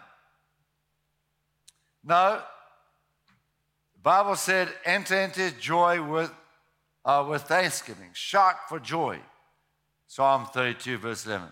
no, 2.03 2.41
the 3.93 3.99
Bible 4.01 4.35
said, 4.35 4.69
enter 4.85 5.19
into 5.21 5.51
joy 5.59 6.01
with, 6.01 6.31
uh, 7.05 7.25
with 7.29 7.43
thanksgiving, 7.43 8.09
shout 8.13 8.55
for 8.67 8.79
joy. 8.79 9.19
Psalm 10.07 10.45
32, 10.53 10.97
verse 10.97 11.25
11. 11.25 11.47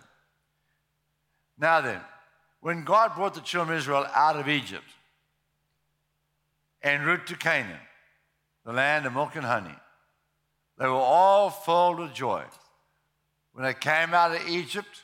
Now 1.57 1.81
then, 1.81 2.01
when 2.59 2.83
God 2.83 3.15
brought 3.15 3.33
the 3.33 3.41
children 3.41 3.75
of 3.75 3.81
Israel 3.81 4.05
out 4.13 4.35
of 4.35 4.47
Egypt 4.47 4.85
en 6.83 7.01
route 7.01 7.27
to 7.27 7.35
Canaan, 7.35 7.79
the 8.65 8.73
land 8.73 9.05
of 9.05 9.13
milk 9.13 9.35
and 9.35 9.45
honey, 9.45 9.75
they 10.77 10.85
were 10.85 10.93
all 10.93 11.49
filled 11.49 11.99
with 11.99 12.13
joy. 12.13 12.43
When 13.53 13.65
they 13.65 13.73
came 13.73 14.13
out 14.13 14.35
of 14.35 14.47
Egypt, 14.47 15.03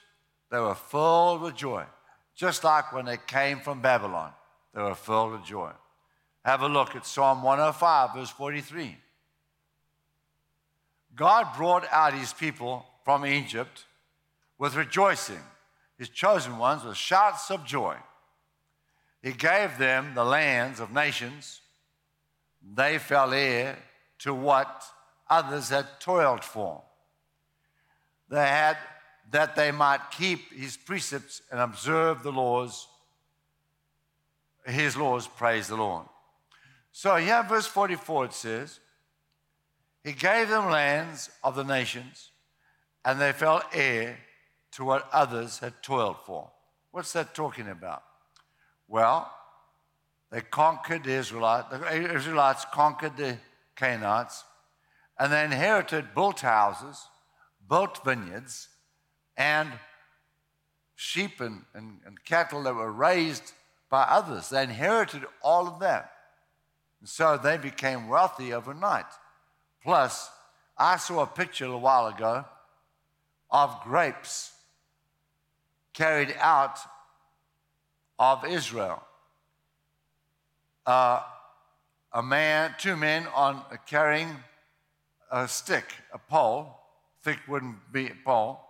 they 0.50 0.60
were 0.60 0.76
filled 0.76 1.42
with 1.42 1.56
joy, 1.56 1.84
just 2.36 2.64
like 2.64 2.94
when 2.94 3.06
they 3.06 3.18
came 3.18 3.60
from 3.60 3.82
Babylon, 3.82 4.32
they 4.74 4.82
were 4.82 4.96
filled 4.96 5.34
with 5.34 5.44
joy. 5.44 5.72
Have 6.46 6.62
a 6.62 6.68
look 6.68 6.96
at 6.96 7.06
Psalm 7.06 7.44
105, 7.44 8.16
verse 8.16 8.30
43. 8.30 8.98
God 11.16 11.48
brought 11.58 11.86
out 11.92 12.14
his 12.14 12.32
people 12.32 12.86
from 13.04 13.26
Egypt 13.26 13.86
with 14.58 14.76
rejoicing 14.76 15.42
his 15.98 16.10
chosen 16.10 16.58
ones 16.58 16.84
with 16.84 16.96
shouts 16.96 17.50
of 17.50 17.66
joy. 17.66 17.96
He 19.24 19.34
gave 19.34 19.78
them 19.78 20.14
the 20.14 20.24
lands 20.24 20.80
of 20.80 20.94
nations. 20.94 21.62
They 22.74 22.98
fell 22.98 23.34
heir 23.34 23.78
to 24.20 24.34
what 24.34 24.84
others 25.30 25.70
had 25.70 25.86
toiled 26.00 26.44
for. 26.44 26.84
They 28.30 28.46
had 28.48 28.78
that 29.32 29.56
they 29.56 29.72
might 29.72 30.12
keep 30.12 30.54
his 30.54 30.78
precepts 30.78 31.42
and 31.52 31.60
observe 31.60 32.24
the 32.24 32.32
laws, 32.32 32.88
his 34.66 34.96
laws, 34.96 35.28
praise 35.28 35.68
the 35.68 35.76
Lord. 35.76 36.06
So 36.92 37.16
here, 37.18 37.44
verse 37.44 37.68
44, 37.68 38.26
it 38.26 38.34
says, 38.34 38.80
He 40.04 40.14
gave 40.14 40.50
them 40.50 40.70
lands 40.70 41.30
of 41.44 41.56
the 41.56 41.64
nations, 41.64 42.32
and 43.04 43.20
they 43.20 43.34
fell 43.34 43.64
heir 43.74 44.18
to 44.72 44.86
what 44.86 45.10
others 45.12 45.60
had 45.60 45.82
toiled 45.84 46.18
for. 46.26 46.50
What's 46.92 47.14
that 47.14 47.36
talking 47.36 47.68
about? 47.70 48.04
Well, 48.88 49.32
they 50.32 50.42
conquered 50.42 51.04
the 51.04 51.14
Israelites, 51.14 51.70
the 51.72 52.16
Israelites 52.16 52.66
conquered 52.74 53.18
the 53.18 53.38
Canaanites, 53.76 54.44
and 55.20 55.32
they 55.32 55.44
inherited 55.44 56.14
built 56.14 56.42
houses, 56.42 57.08
built 57.70 58.04
vineyards, 58.04 58.70
and 59.36 59.72
sheep 60.96 61.40
and, 61.40 61.64
and, 61.74 62.00
and 62.06 62.24
cattle 62.26 62.64
that 62.64 62.76
were 62.76 62.92
raised 62.92 63.54
by 63.90 64.04
others. 64.04 64.50
They 64.50 64.64
inherited 64.64 65.24
all 65.42 65.68
of 65.68 65.80
that. 65.80 66.12
And 67.00 67.08
so 67.08 67.38
they 67.38 67.58
became 67.58 68.10
wealthy 68.10 68.54
overnight. 68.54 69.06
Plus, 69.84 70.30
I 70.78 70.98
saw 70.98 71.22
a 71.22 71.28
picture 71.28 71.66
a 71.66 71.78
while 71.78 72.08
ago 72.08 72.46
of 73.50 73.80
grapes 73.84 74.52
carried 75.94 76.36
out 76.40 76.80
of 78.20 78.46
Israel. 78.46 79.07
Uh, 80.88 81.22
a 82.14 82.24
man, 82.24 82.74
two 82.80 82.96
men 82.96 83.28
on 83.36 83.58
uh, 83.58 83.76
carrying 83.86 84.30
a 85.30 85.46
stick, 85.46 85.84
a 86.14 86.18
pole, 86.18 86.80
thick 87.24 87.40
wooden 87.46 87.76
pole, 88.24 88.62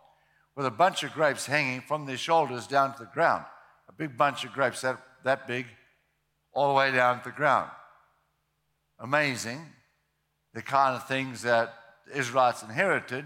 with 0.55 0.65
a 0.65 0.71
bunch 0.71 1.03
of 1.03 1.13
grapes 1.13 1.45
hanging 1.45 1.79
from 1.79 2.07
their 2.07 2.17
shoulders 2.17 2.65
down 2.65 2.93
to 2.93 3.03
the 3.03 3.09
ground. 3.13 3.45
A 3.87 3.93
big 3.93 4.17
bunch 4.17 4.43
of 4.43 4.51
grapes 4.51 4.81
that, 4.81 4.97
that 5.23 5.47
big, 5.47 5.67
all 6.53 6.69
the 6.69 6.73
way 6.73 6.91
down 6.91 7.19
to 7.19 7.25
the 7.25 7.35
ground. 7.35 7.69
Amazing. 8.99 9.63
The 10.55 10.63
kind 10.63 10.95
of 10.95 11.07
things 11.07 11.43
that 11.43 11.71
Israelites 12.11 12.63
inherited, 12.63 13.25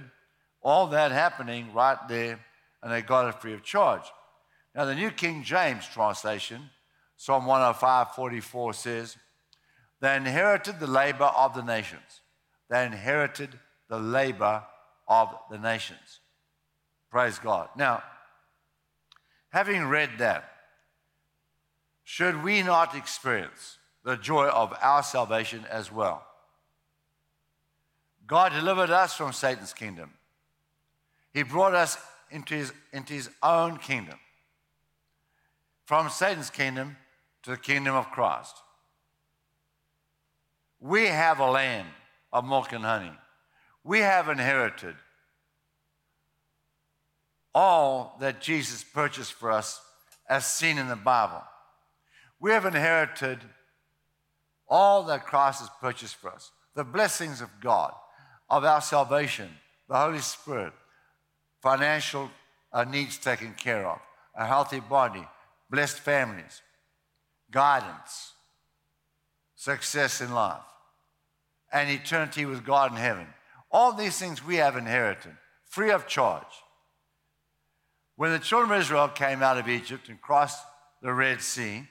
all 0.62 0.88
that 0.88 1.14
happening 1.14 1.72
right 1.74 1.98
there 2.10 2.40
and 2.84 2.92
they 2.92 3.02
got 3.02 3.30
it 3.30 3.42
free 3.42 3.54
of 3.54 3.64
charge. 3.64 4.04
Now, 4.76 4.84
the 4.84 4.96
New 4.96 5.12
King 5.12 5.44
James 5.44 5.88
translation, 5.88 6.70
Psalm 7.22 7.46
105 7.46 8.16
44 8.16 8.74
says, 8.74 9.16
They 10.00 10.16
inherited 10.16 10.80
the 10.80 10.88
labor 10.88 11.26
of 11.26 11.54
the 11.54 11.62
nations. 11.62 12.22
They 12.68 12.84
inherited 12.84 13.60
the 13.90 14.00
labor 14.00 14.64
of 15.08 15.30
the 15.52 15.60
nations. 15.60 16.20
Praise 17.12 17.38
God. 17.38 17.70
Now, 17.78 18.02
having 19.50 19.86
read 19.86 20.10
that, 20.18 20.52
should 22.04 22.42
we 22.44 22.64
not 22.64 22.96
experience 22.96 23.78
the 24.04 24.16
joy 24.16 24.48
of 24.48 24.74
our 24.82 25.04
salvation 25.04 25.64
as 25.70 25.92
well? 25.92 26.26
God 28.26 28.52
delivered 28.52 28.90
us 28.90 29.14
from 29.14 29.32
Satan's 29.32 29.74
kingdom. 29.74 30.10
He 31.36 31.44
brought 31.44 31.76
us 31.76 32.00
into 32.32 32.56
his, 32.56 32.74
into 32.92 33.14
his 33.14 33.30
own 33.44 33.78
kingdom. 33.78 34.18
from 35.86 36.10
Satan's 36.10 36.50
kingdom 36.50 36.98
to 37.44 37.52
the 37.52 37.58
kingdom 37.58 37.96
of 37.96 38.12
Christ. 38.12 38.56
We 40.80 41.08
have 41.08 41.40
a 41.40 41.50
land 41.50 41.88
of 42.34 42.46
milk 42.46 42.72
and 42.72 42.84
honey. 42.84 43.12
We 43.84 44.00
have 44.00 44.30
inherited 44.30 44.96
all 47.54 48.18
that 48.20 48.42
Jesus 48.42 48.84
purchased 48.84 49.34
for 49.34 49.52
us 49.52 49.82
as 50.30 50.46
seen 50.46 50.78
in 50.78 50.88
the 50.88 50.96
Bible. 50.96 51.44
We 52.40 52.52
have 52.52 52.66
inherited 52.66 53.40
all 54.68 55.04
that 55.04 55.26
Christ 55.26 55.60
has 55.60 55.70
purchased 55.80 56.16
for 56.16 56.32
us 56.32 56.52
the 56.74 56.84
blessings 56.84 57.42
of 57.42 57.50
God, 57.60 57.94
of 58.50 58.64
our 58.64 58.82
salvation, 58.82 59.50
the 59.90 59.98
Holy 59.98 60.20
Spirit, 60.20 60.74
financial 61.62 62.32
uh, 62.72 62.86
needs 62.86 63.18
taken 63.18 63.54
care 63.54 63.86
of, 63.86 64.00
a 64.36 64.46
healthy 64.46 64.80
body, 64.80 65.28
blessed 65.70 66.00
families, 66.00 66.62
guidance, 67.52 68.34
success 69.56 70.22
in 70.22 70.34
life, 70.34 70.62
and 71.72 71.90
eternity 71.90 72.46
with 72.46 72.66
God 72.66 72.92
in 72.92 72.98
heaven. 72.98 73.28
All 73.72 73.94
these 73.94 74.18
things 74.18 74.44
we 74.44 74.58
have 74.58 74.76
inherited 74.76 75.34
free 75.70 75.92
of 75.92 76.08
charge. 76.08 76.44
When 78.16 78.32
the 78.32 78.40
children 78.40 78.72
of 78.72 78.82
Israel 78.82 79.08
came 79.08 79.42
out 79.42 79.58
of 79.58 79.70
Egypt 79.70 80.10
and 80.10 80.22
crossed 80.22 80.64
the 81.02 81.14
Red 81.14 81.42
Sea, 81.42 81.88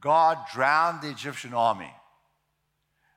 God 0.00 0.38
drowned 0.52 1.02
the 1.02 1.10
Egyptian 1.10 1.54
army. 1.54 1.92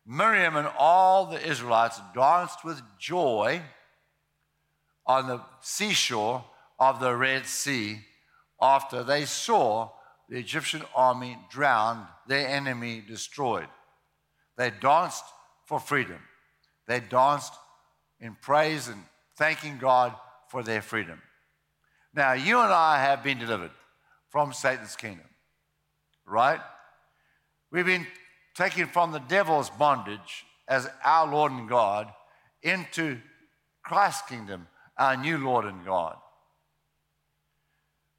Miriam 0.06 0.56
and 0.56 0.70
all 0.78 1.26
the 1.26 1.46
Israelites 1.46 2.00
danced 2.14 2.64
with 2.64 2.82
joy 2.98 3.62
on 5.06 5.28
the 5.28 5.42
seashore 5.62 6.44
of 6.80 7.00
the 7.00 7.16
Red 7.16 7.46
Sea 7.46 8.00
after 8.62 9.04
they 9.04 9.26
saw 9.26 9.90
the 10.30 10.38
Egyptian 10.38 10.82
army 10.96 11.38
drowned, 11.50 12.06
their 12.28 12.48
enemy 12.48 13.04
destroyed. 13.08 13.68
They 14.58 14.72
danced 14.72 15.24
for 15.66 15.80
freedom. 15.80 16.20
They 16.88 17.00
danced 17.00 17.54
in 18.20 18.36
praise 18.42 18.88
and 18.88 19.04
thanking 19.38 19.78
God 19.78 20.14
for 20.50 20.64
their 20.64 20.82
freedom. 20.82 21.22
Now, 22.14 22.34
you 22.34 22.60
and 22.60 22.72
I 22.72 23.00
have 23.00 23.24
been 23.24 23.38
delivered 23.38 23.72
from 24.30 24.54
Satan's 24.54 24.96
kingdom, 24.96 25.28
right? 26.26 26.60
We've 27.72 27.86
been 27.86 28.08
taken 28.56 28.88
from 28.88 29.12
the 29.12 29.20
devil's 29.20 29.70
bondage 29.70 30.46
as 30.68 30.90
our 31.04 31.28
Lord 31.32 31.52
and 31.52 31.70
God 31.70 32.12
into 32.64 33.20
Christ's 33.84 34.28
kingdom, 34.28 34.68
our 34.98 35.16
new 35.16 35.38
Lord 35.38 35.66
and 35.66 35.86
God. 35.86 36.18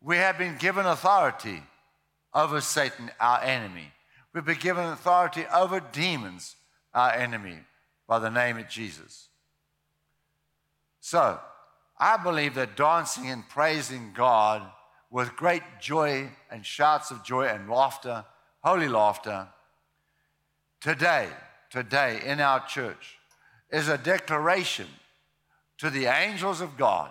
We 0.00 0.16
have 0.16 0.38
been 0.38 0.56
given 0.58 0.86
authority 0.86 1.62
over 2.34 2.60
Satan, 2.60 3.10
our 3.20 3.42
enemy. 3.42 3.92
We've 4.32 4.44
been 4.44 4.58
given 4.58 4.84
authority 4.84 5.44
over 5.52 5.80
demons, 5.80 6.56
our 6.94 7.12
enemy, 7.12 7.58
by 8.06 8.18
the 8.18 8.30
name 8.30 8.58
of 8.58 8.68
Jesus. 8.68 9.28
So, 11.00 11.38
I 11.98 12.16
believe 12.16 12.54
that 12.54 12.76
dancing 12.76 13.30
and 13.30 13.48
praising 13.48 14.12
God 14.14 14.62
with 15.10 15.36
great 15.36 15.62
joy 15.80 16.30
and 16.50 16.64
shouts 16.64 17.10
of 17.10 17.24
joy 17.24 17.46
and 17.46 17.68
laughter, 17.68 18.24
holy 18.62 18.88
laughter, 18.88 19.48
today, 20.80 21.28
today 21.70 22.20
in 22.24 22.40
our 22.40 22.64
church 22.66 23.18
is 23.70 23.88
a 23.88 23.98
declaration 23.98 24.86
to 25.78 25.90
the 25.90 26.06
angels 26.06 26.60
of 26.60 26.76
God, 26.76 27.10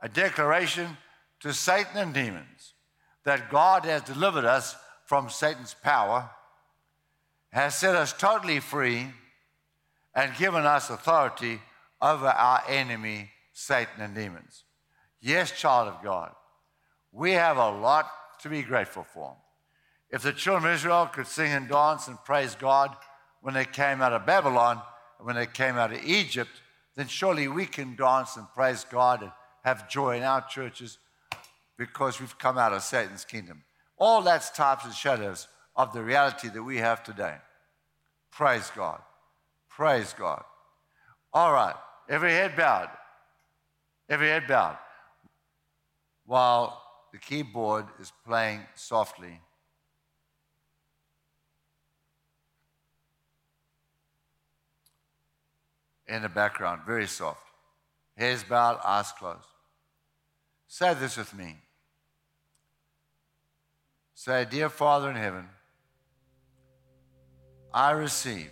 a 0.00 0.08
declaration 0.08 0.96
to 1.40 1.52
Satan 1.52 1.96
and 1.96 2.14
demons 2.14 2.74
that 3.24 3.50
God 3.50 3.84
has 3.84 4.02
delivered 4.02 4.44
us 4.44 4.76
from 5.04 5.28
Satan's 5.28 5.74
power, 5.74 6.30
has 7.52 7.76
set 7.76 7.96
us 7.96 8.12
totally 8.12 8.60
free, 8.60 9.08
and 10.14 10.36
given 10.36 10.64
us 10.64 10.90
authority 10.90 11.60
over 12.00 12.26
our 12.26 12.62
enemy, 12.68 13.30
Satan 13.52 14.00
and 14.00 14.14
demons. 14.14 14.64
Yes, 15.20 15.52
child 15.52 15.88
of 15.88 16.02
God, 16.02 16.32
we 17.12 17.32
have 17.32 17.56
a 17.56 17.70
lot 17.70 18.10
to 18.42 18.48
be 18.48 18.62
grateful 18.62 19.04
for. 19.04 19.36
If 20.10 20.22
the 20.22 20.32
children 20.32 20.70
of 20.70 20.76
Israel 20.76 21.06
could 21.06 21.26
sing 21.26 21.52
and 21.52 21.68
dance 21.68 22.08
and 22.08 22.22
praise 22.24 22.54
God 22.54 22.96
when 23.42 23.54
they 23.54 23.64
came 23.64 24.00
out 24.00 24.12
of 24.12 24.26
Babylon, 24.26 24.80
and 25.18 25.26
when 25.26 25.36
they 25.36 25.46
came 25.46 25.76
out 25.76 25.92
of 25.92 26.02
Egypt, 26.02 26.50
then 26.96 27.06
surely 27.06 27.46
we 27.46 27.66
can 27.66 27.94
dance 27.96 28.36
and 28.36 28.46
praise 28.54 28.84
God 28.84 29.22
and 29.22 29.32
have 29.64 29.88
joy 29.88 30.16
in 30.16 30.22
our 30.22 30.40
churches 30.46 30.98
because 31.80 32.20
we've 32.20 32.38
come 32.38 32.58
out 32.58 32.74
of 32.74 32.82
Satan's 32.82 33.24
kingdom. 33.24 33.62
All 33.96 34.20
that's 34.20 34.50
types 34.50 34.84
and 34.84 34.92
shadows 34.92 35.48
of 35.74 35.94
the 35.94 36.02
reality 36.02 36.50
that 36.50 36.62
we 36.62 36.76
have 36.76 37.02
today. 37.02 37.36
Praise 38.30 38.70
God. 38.76 39.00
Praise 39.70 40.12
God. 40.12 40.44
All 41.32 41.54
right, 41.54 41.74
every 42.06 42.32
head 42.32 42.54
bowed. 42.54 42.90
Every 44.10 44.28
head 44.28 44.46
bowed. 44.46 44.76
While 46.26 46.82
the 47.12 47.18
keyboard 47.18 47.86
is 47.98 48.12
playing 48.26 48.60
softly. 48.74 49.40
In 56.06 56.20
the 56.20 56.28
background, 56.28 56.82
very 56.86 57.06
soft. 57.06 57.40
Heads 58.18 58.44
bowed, 58.44 58.80
eyes 58.84 59.12
closed. 59.12 59.38
Say 60.68 60.92
this 60.92 61.16
with 61.16 61.32
me. 61.32 61.56
Say, 64.22 64.44
Dear 64.50 64.68
Father 64.68 65.08
in 65.08 65.16
heaven, 65.16 65.48
I 67.72 67.92
receive 67.92 68.50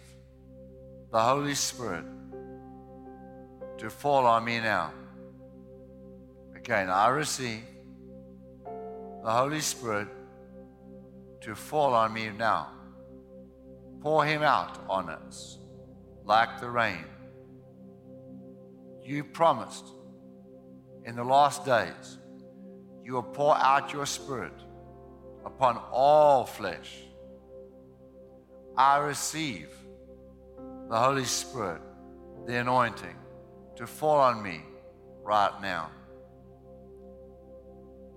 the 1.12 1.20
Holy 1.20 1.54
Spirit 1.54 2.06
to 3.76 3.90
fall 3.90 4.24
on 4.24 4.46
me 4.46 4.60
now. 4.60 4.94
Again, 6.56 6.88
I 6.88 7.08
receive 7.08 7.64
the 8.64 9.30
Holy 9.30 9.60
Spirit 9.60 10.08
to 11.42 11.54
fall 11.54 11.92
on 11.92 12.14
me 12.14 12.30
now. 12.30 12.68
Pour 14.00 14.24
Him 14.24 14.42
out 14.42 14.78
on 14.88 15.10
us 15.10 15.58
like 16.24 16.62
the 16.62 16.70
rain. 16.70 17.04
You 19.04 19.22
promised 19.22 19.84
in 21.04 21.14
the 21.14 21.24
last 21.24 21.66
days 21.66 22.16
you 23.04 23.12
will 23.12 23.22
pour 23.22 23.54
out 23.58 23.92
your 23.92 24.06
Spirit 24.06 24.54
upon 25.48 25.80
all 25.90 26.44
flesh. 26.44 26.90
I 28.76 28.98
receive 28.98 29.70
the 30.90 30.98
Holy 30.98 31.24
Spirit, 31.24 31.80
the 32.46 32.56
anointing, 32.60 33.16
to 33.76 33.86
fall 33.86 34.20
on 34.20 34.42
me 34.42 34.60
right 35.22 35.54
now. 35.62 35.90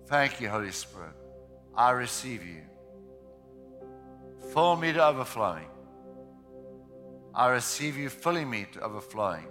Thank 0.08 0.41
you, 0.41 0.50
Holy 0.50 0.72
Spirit. 0.72 1.15
I 1.74 1.91
receive 1.91 2.46
you. 2.46 2.63
Fill 4.54 4.76
me 4.76 4.91
to 4.91 5.04
overflowing. 5.04 5.70
I 7.34 7.48
receive 7.48 7.98
you 7.98 8.10
filling 8.10 8.50
me 8.50 8.65
to 8.74 8.82
overflowing. 8.82 9.48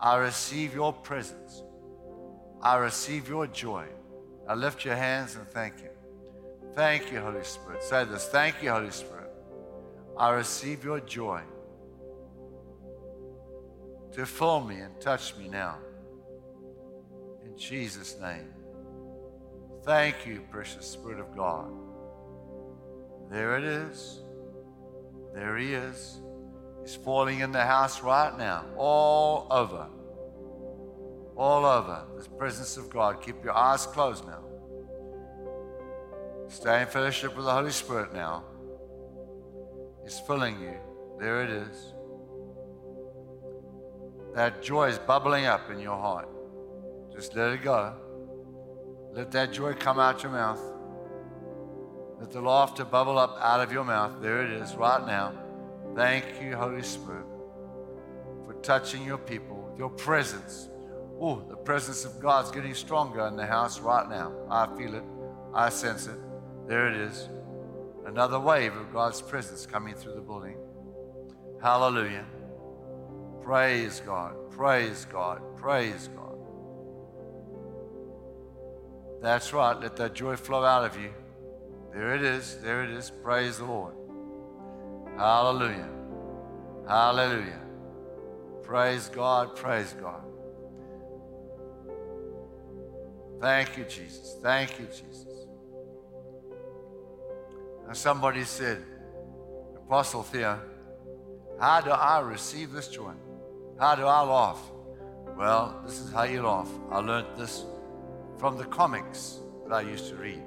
I 0.00 0.16
receive 0.16 0.74
your 0.74 0.94
presence. 0.94 1.62
I 2.62 2.78
receive 2.78 3.28
your 3.28 3.46
joy. 3.48 3.86
I 4.48 4.54
lift 4.54 4.84
your 4.86 4.96
hands 4.96 5.36
and 5.36 5.46
thank 5.46 5.74
you. 5.82 5.90
Thank 6.74 7.12
you, 7.12 7.20
Holy 7.20 7.44
Spirit. 7.44 7.82
Say 7.82 8.04
this. 8.04 8.26
Thank 8.28 8.62
you, 8.62 8.70
Holy 8.70 8.90
Spirit. 8.90 9.30
I 10.16 10.30
receive 10.30 10.84
your 10.84 11.00
joy 11.00 11.40
to 14.12 14.26
fill 14.26 14.60
me 14.60 14.76
and 14.76 15.00
touch 15.00 15.36
me 15.36 15.48
now. 15.48 15.78
In 17.44 17.56
Jesus' 17.56 18.18
name. 18.20 18.52
Thank 19.84 20.26
you, 20.26 20.40
precious 20.50 20.86
Spirit 20.86 21.20
of 21.20 21.36
God. 21.36 21.70
There 23.30 23.56
it 23.56 23.64
is. 23.64 24.20
There 25.34 25.56
he 25.56 25.74
is. 25.74 26.20
He's 26.82 26.94
falling 26.94 27.40
in 27.40 27.52
the 27.52 27.64
house 27.64 28.02
right 28.02 28.36
now, 28.36 28.66
all 28.76 29.46
over. 29.50 29.88
All 31.36 31.64
over. 31.64 32.04
The 32.16 32.28
presence 32.30 32.76
of 32.76 32.90
God. 32.90 33.20
Keep 33.20 33.44
your 33.44 33.54
eyes 33.54 33.86
closed 33.86 34.26
now. 34.26 34.44
Stay 36.54 36.82
in 36.82 36.86
fellowship 36.86 37.34
with 37.34 37.46
the 37.46 37.52
Holy 37.52 37.72
Spirit 37.72 38.14
now. 38.14 38.44
He's 40.04 40.20
filling 40.20 40.60
you. 40.60 40.74
There 41.18 41.42
it 41.42 41.50
is. 41.50 41.92
That 44.36 44.62
joy 44.62 44.86
is 44.86 44.98
bubbling 44.98 45.46
up 45.46 45.68
in 45.72 45.80
your 45.80 45.96
heart. 45.96 46.28
Just 47.12 47.34
let 47.34 47.50
it 47.50 47.62
go. 47.62 47.94
Let 49.12 49.32
that 49.32 49.52
joy 49.52 49.74
come 49.74 49.98
out 49.98 50.22
your 50.22 50.30
mouth. 50.30 50.60
Let 52.20 52.30
the 52.30 52.40
laughter 52.40 52.84
bubble 52.84 53.18
up 53.18 53.36
out 53.40 53.60
of 53.60 53.72
your 53.72 53.84
mouth. 53.84 54.22
There 54.22 54.40
it 54.44 54.52
is, 54.52 54.76
right 54.76 55.04
now. 55.04 55.32
Thank 55.96 56.40
you, 56.40 56.54
Holy 56.54 56.84
Spirit, 56.84 57.26
for 58.46 58.54
touching 58.62 59.04
your 59.04 59.18
people 59.18 59.56
with 59.56 59.76
your 59.76 59.90
presence. 59.90 60.68
Oh, 61.20 61.44
the 61.48 61.56
presence 61.56 62.04
of 62.04 62.20
God's 62.20 62.52
getting 62.52 62.74
stronger 62.74 63.26
in 63.26 63.34
the 63.34 63.46
house 63.46 63.80
right 63.80 64.08
now. 64.08 64.32
I 64.48 64.66
feel 64.76 64.94
it. 64.94 65.04
I 65.52 65.68
sense 65.68 66.06
it. 66.06 66.18
There 66.66 66.88
it 66.88 66.96
is. 66.96 67.28
Another 68.06 68.38
wave 68.40 68.74
of 68.76 68.92
God's 68.92 69.20
presence 69.20 69.66
coming 69.66 69.94
through 69.94 70.14
the 70.14 70.20
building. 70.20 70.56
Hallelujah. 71.62 72.24
Praise 73.42 74.00
God. 74.04 74.34
Praise 74.50 75.06
God. 75.06 75.40
Praise 75.56 76.08
God. 76.14 76.38
That's 79.20 79.52
right. 79.52 79.78
Let 79.80 79.96
that 79.96 80.14
joy 80.14 80.36
flow 80.36 80.64
out 80.64 80.84
of 80.84 81.00
you. 81.00 81.10
There 81.92 82.14
it 82.14 82.22
is. 82.22 82.58
There 82.62 82.84
it 82.84 82.90
is. 82.90 83.10
Praise 83.22 83.58
the 83.58 83.64
Lord. 83.64 83.94
Hallelujah. 85.16 85.88
Hallelujah. 86.86 87.60
Praise 88.62 89.08
God. 89.08 89.56
Praise 89.56 89.94
God. 90.00 90.22
Thank 93.40 93.76
you, 93.76 93.84
Jesus. 93.84 94.36
Thank 94.42 94.78
you, 94.78 94.86
Jesus. 94.86 95.33
And 97.86 97.96
somebody 97.96 98.44
said, 98.44 98.82
Apostle 99.76 100.22
Theo, 100.22 100.60
how 101.60 101.80
do 101.80 101.90
I 101.90 102.20
receive 102.20 102.72
this 102.72 102.88
joy? 102.88 103.12
How 103.78 103.94
do 103.94 104.06
I 104.06 104.22
laugh? 104.22 104.60
Well, 105.36 105.82
this 105.84 106.00
is 106.00 106.12
how 106.12 106.24
you 106.24 106.42
laugh. 106.42 106.68
I 106.90 106.98
learned 106.98 107.26
this 107.36 107.64
from 108.38 108.56
the 108.56 108.64
comics 108.64 109.38
that 109.66 109.74
I 109.74 109.82
used 109.82 110.08
to 110.08 110.16
read. 110.16 110.42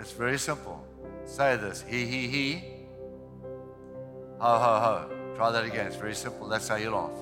It's 0.00 0.12
very 0.12 0.38
simple. 0.38 0.84
Say 1.24 1.56
this 1.56 1.84
he, 1.86 2.06
he, 2.06 2.28
he, 2.28 2.62
ho, 4.38 4.58
ho, 4.58 4.80
ho. 4.80 5.10
Try 5.36 5.50
that 5.50 5.64
again. 5.64 5.86
It's 5.86 5.96
very 5.96 6.14
simple. 6.14 6.48
That's 6.48 6.68
how 6.68 6.76
you 6.76 6.90
laugh. 6.90 7.12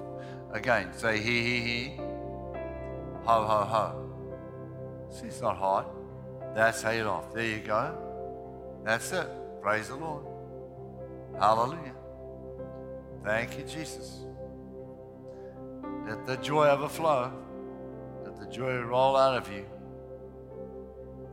Again, 0.52 0.92
say 0.96 1.18
he, 1.20 1.42
he, 1.42 1.60
he, 1.60 1.96
ho, 1.96 3.44
ho, 3.44 3.64
ho. 3.64 4.02
See, 5.10 5.26
it's 5.26 5.40
not 5.40 5.56
hard. 5.56 5.86
That's 6.54 6.82
how 6.82 6.90
you 6.90 7.04
laugh. 7.04 7.32
There 7.34 7.44
you 7.44 7.58
go. 7.58 8.05
That's 8.86 9.10
it. 9.10 9.28
Praise 9.60 9.88
the 9.88 9.96
Lord. 9.96 10.24
Hallelujah. 11.40 11.92
Thank 13.24 13.58
you, 13.58 13.64
Jesus. 13.64 14.20
Let 16.06 16.24
the 16.24 16.36
joy 16.36 16.68
overflow. 16.68 17.32
Let 18.24 18.38
the 18.38 18.46
joy 18.46 18.78
roll 18.78 19.16
out 19.16 19.36
of 19.38 19.52
you. 19.52 19.66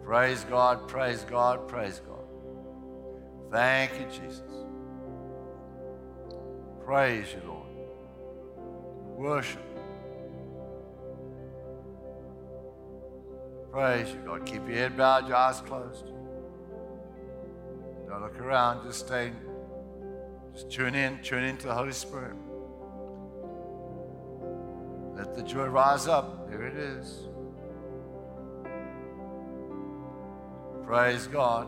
Praise 0.03 0.43
God, 0.45 0.87
praise 0.87 1.23
God, 1.29 1.67
praise 1.67 2.01
God. 2.07 2.25
Thank 3.51 3.91
you, 3.99 4.07
Jesus. 4.07 4.41
Praise 6.83 7.27
you, 7.35 7.41
Lord. 7.47 7.67
Worship. 9.15 9.61
Praise 13.71 14.09
you, 14.09 14.21
God. 14.25 14.43
Keep 14.43 14.67
your 14.67 14.77
head 14.77 14.97
bowed, 14.97 15.27
your 15.27 15.37
eyes 15.37 15.61
closed. 15.61 16.13
Don't 18.13 18.21
look 18.21 18.39
around, 18.39 18.85
just 18.85 19.07
stay. 19.07 19.31
Just 20.53 20.69
tune 20.69 20.93
in, 20.93 21.17
tune 21.23 21.43
into 21.43 21.65
the 21.65 21.73
Holy 21.73 21.91
Spirit. 21.91 22.35
Let 25.15 25.33
the 25.33 25.41
joy 25.41 25.65
rise 25.65 26.07
up. 26.07 26.47
There 26.47 26.61
it 26.61 26.75
is. 26.75 27.25
Praise 30.85 31.25
God. 31.25 31.67